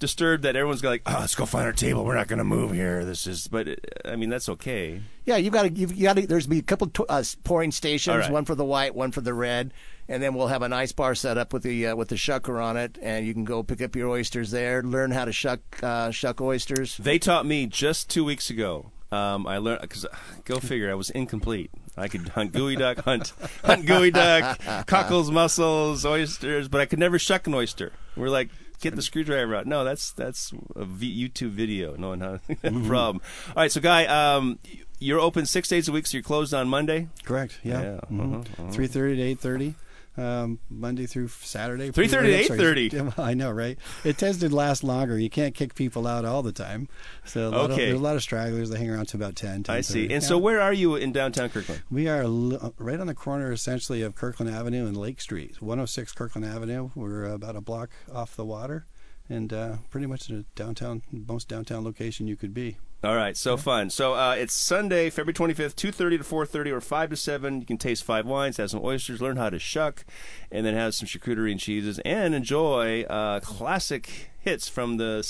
[0.00, 2.04] disturbed that everyone's like, "Oh, let's go find our table.
[2.04, 5.00] We're not going to move here." This is, but uh, I mean, that's okay.
[5.26, 6.26] Yeah, you've got to you've got to.
[6.26, 8.32] There's be a couple to, uh, pouring stations, All right.
[8.32, 9.72] one for the white, one for the red,
[10.08, 12.62] and then we'll have an ice bar set up with the uh, with the shucker
[12.62, 15.60] on it, and you can go pick up your oysters there, learn how to shuck
[15.82, 16.96] uh, shuck oysters.
[16.96, 18.90] They taught me just two weeks ago.
[19.10, 20.04] Um, I learned because
[20.44, 21.70] go figure, I was incomplete.
[21.96, 23.32] I could hunt geoduck, hunt
[23.64, 27.92] hunt geoduck, cockles, mussels, oysters, but I could never shuck an oyster.
[28.16, 28.50] We're like.
[28.80, 29.66] Get the screwdriver out.
[29.66, 31.96] No, that's that's a v- YouTube video.
[31.96, 33.20] No, not no problem.
[33.48, 34.60] All right, so guy, um,
[35.00, 37.08] you're open six days a week, so you're closed on Monday.
[37.24, 37.58] Correct.
[37.64, 37.82] Yeah.
[37.82, 38.34] Yeah, Mhm.
[38.44, 38.72] uh-huh, uh-huh.
[38.72, 39.74] 3:30 to 8:30.
[40.18, 41.90] Um, Monday through Saturday.
[41.92, 43.18] 3:30 to 8:30.
[43.18, 43.78] I know, right?
[44.04, 45.16] It tends to last longer.
[45.18, 46.88] You can't kick people out all the time.
[47.24, 49.66] So a lot of, there's a lot of stragglers that hang around to about 10.
[49.68, 50.00] I see.
[50.00, 50.02] 10:30.
[50.02, 50.28] And Yeah.
[50.28, 51.82] so, where are you in downtown Kirkland?
[51.88, 55.62] We are li- right on the corner, essentially, of Kirkland Avenue and Lake Street.
[55.62, 56.90] 106 Kirkland Avenue.
[56.96, 58.86] We're about a block off the water,
[59.28, 62.76] and uh, pretty much the downtown, most downtown location you could be.
[63.04, 63.90] All right, so fun.
[63.90, 67.60] So uh, it's Sunday, February 25th, 2.30 to 4.30 or 5 to 7.
[67.60, 70.04] You can taste five wines, have some oysters, learn how to shuck,
[70.50, 75.24] and then have some charcuterie and cheeses, and enjoy uh, classic hits from the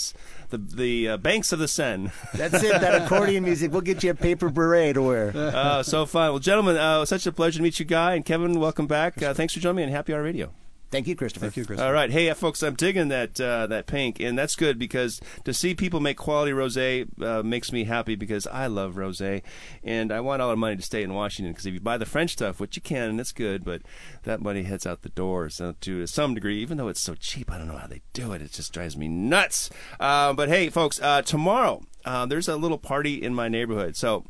[0.48, 2.10] the, the uh, banks of the Seine.
[2.34, 2.80] That's it.
[2.80, 3.70] That accordion music.
[3.70, 5.36] We'll get you a paper beret to wear.
[5.36, 6.30] uh, so fun.
[6.30, 8.14] Well, gentlemen, uh, such a pleasure to meet you, Guy.
[8.14, 9.22] And Kevin, welcome back.
[9.22, 10.52] Uh, thanks for joining me and Happy Hour Radio.
[10.90, 11.46] Thank you, Christopher.
[11.46, 11.80] Thank you, Chris.
[11.80, 15.20] All right, hey uh, folks, I'm digging that uh, that pink, and that's good because
[15.44, 19.42] to see people make quality rosé uh, makes me happy because I love rosé,
[19.84, 22.06] and I want all our money to stay in Washington because if you buy the
[22.06, 23.82] French stuff, which you can, and it's good, but
[24.22, 27.50] that money heads out the door so to some degree, even though it's so cheap.
[27.50, 29.68] I don't know how they do it; it just drives me nuts.
[30.00, 34.24] Uh, but hey, folks, uh, tomorrow uh, there's a little party in my neighborhood, so.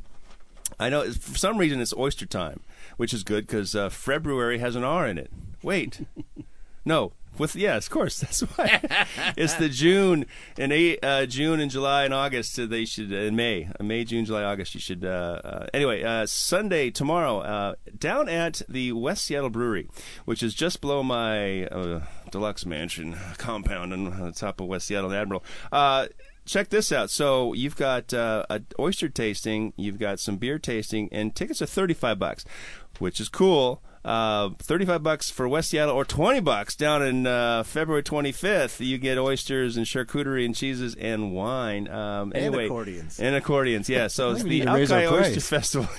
[0.79, 2.61] I know for some reason it's oyster time,
[2.99, 5.33] which is good because uh, February has an R in it.
[5.63, 6.01] Wait,
[6.85, 8.19] no, with yes, of course.
[8.19, 8.81] That's why
[9.37, 10.27] it's the June
[10.59, 12.55] and eight, uh, June and July and August.
[12.55, 14.75] So they should in May, uh, May, June, July, August.
[14.75, 16.03] You should uh, uh, anyway.
[16.03, 19.89] Uh, Sunday tomorrow uh, down at the West Seattle Brewery,
[20.25, 22.01] which is just below my uh,
[22.31, 25.45] deluxe mansion compound on the top of West Seattle and Admiral.
[25.71, 26.09] Uh,
[26.45, 27.11] check this out.
[27.11, 31.67] So you've got uh, a oyster tasting, you've got some beer tasting, and tickets are
[31.67, 32.45] thirty five bucks,
[32.99, 33.83] which is cool.
[34.09, 38.85] Uh, 35 bucks for West Seattle or 20 bucks down in uh, February 25th.
[38.85, 41.89] You get oysters and charcuterie and cheeses and wine.
[41.89, 43.21] Um, And anyway, accordions.
[43.21, 44.07] And accordions, yeah.
[44.07, 45.41] So it's the we need to raise Alki Oyster.
[45.41, 45.89] Festival.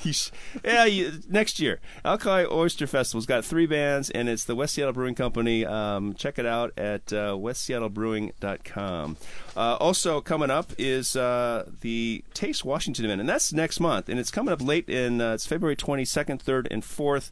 [0.65, 1.79] Yeah, you, next year.
[2.03, 5.63] Alki Oyster Festival's got three bands, and it's the West Seattle Brewing Company.
[5.65, 9.17] Um, check it out at uh, westseattlebrewing.com.
[9.55, 14.19] Uh, also coming up is uh, the Taste Washington event, and that's next month, and
[14.19, 17.29] it's coming up late in uh, it's February 22nd, 3rd, and 4th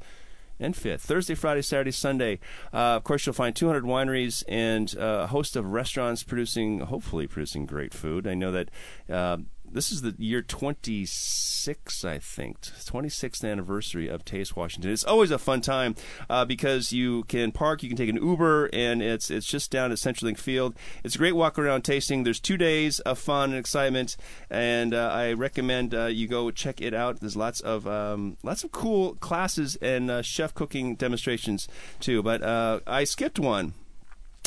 [0.59, 1.01] and 5th.
[1.01, 2.39] Thursday, Friday, Saturday, Sunday.
[2.73, 7.27] Uh, of course, you'll find 200 wineries and uh, a host of restaurants producing, hopefully,
[7.27, 8.27] producing great food.
[8.27, 8.71] I know that.
[9.09, 9.37] Uh,
[9.71, 14.91] this is the year 26, I think, 26th anniversary of Taste Washington.
[14.91, 15.95] It's always a fun time
[16.29, 19.91] uh, because you can park, you can take an Uber, and it's it's just down
[19.91, 20.75] at CenturyLink Field.
[21.03, 22.23] It's a great walk around tasting.
[22.23, 24.17] There's two days of fun and excitement,
[24.49, 27.19] and uh, I recommend uh, you go check it out.
[27.19, 31.67] There's lots of um, lots of cool classes and uh, chef cooking demonstrations
[31.99, 32.23] too.
[32.23, 33.73] But uh, I skipped one.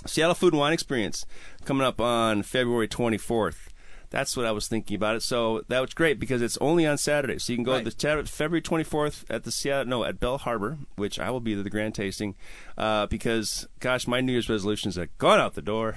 [0.06, 1.26] Seattle Food and Wine Experience
[1.66, 3.69] coming up on February 24th.
[4.10, 5.22] That's what I was thinking about it.
[5.22, 7.38] So that was great because it's only on Saturday.
[7.38, 7.84] So you can go Right.
[7.84, 7.96] to the
[8.26, 11.70] February 24th at the Seattle, no, at Bell Harbor, which I will be at the
[11.70, 12.34] grand tasting.
[12.80, 15.96] Uh, because, gosh, my New Year's resolutions have gone out the door.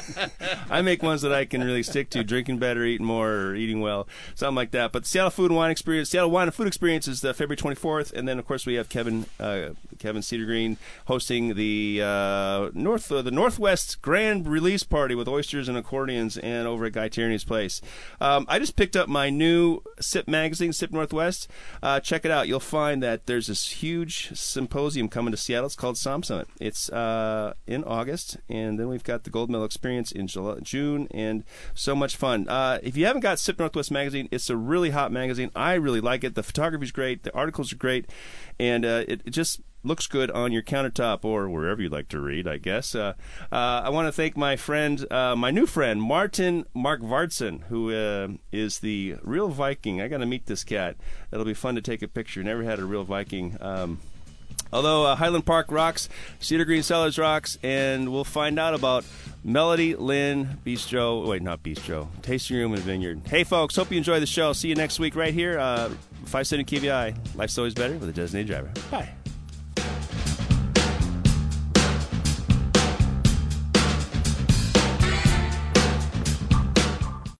[0.70, 3.82] I make ones that I can really stick to: drinking better, eating more, or eating
[3.82, 4.92] well, something like that.
[4.92, 8.14] But Seattle Food and Wine Experience, Seattle Wine and Food Experience, is uh, February 24th,
[8.14, 13.20] and then of course we have Kevin uh, Kevin Cedergreen hosting the uh, North uh,
[13.20, 17.82] the Northwest Grand Release Party with oysters and accordions, and over at Guy Tierney's place.
[18.22, 21.46] Um, I just picked up my new Sip magazine, Sip Northwest.
[21.82, 22.48] Uh, check it out.
[22.48, 25.66] You'll find that there's this huge symposium coming to Seattle.
[25.66, 26.46] It's called Som Summit.
[26.60, 31.08] It's uh, in August, and then we've got the Gold Medal Experience in July, June,
[31.10, 31.42] and
[31.74, 32.48] so much fun.
[32.48, 35.50] Uh, if you haven't got Sip Northwest magazine, it's a really hot magazine.
[35.56, 36.36] I really like it.
[36.36, 37.24] The photography's great.
[37.24, 38.08] The articles are great,
[38.60, 42.20] and uh, it, it just looks good on your countertop or wherever you'd like to
[42.20, 42.94] read, I guess.
[42.94, 43.14] Uh,
[43.50, 48.28] uh, I want to thank my friend, uh, my new friend, Martin Markvardsson, who uh,
[48.52, 50.00] is the real Viking.
[50.00, 50.98] I got to meet this cat.
[51.32, 52.44] It'll be fun to take a picture.
[52.44, 53.56] Never had a real Viking.
[53.60, 53.98] Um,
[54.72, 56.08] Although uh, Highland Park rocks,
[56.40, 59.04] Cedergreen Cellars rocks, and we'll find out about
[59.44, 61.26] Melody Lynn Bistro.
[61.26, 62.08] Wait, not Bistro.
[62.22, 63.22] Tasting Room and Vineyard.
[63.26, 64.52] Hey, folks, hope you enjoy the show.
[64.52, 65.58] See you next week right here.
[65.58, 65.90] Uh,
[66.24, 67.36] 570 KVI.
[67.36, 68.72] Life's always better with a designated driver.
[68.90, 69.08] Bye.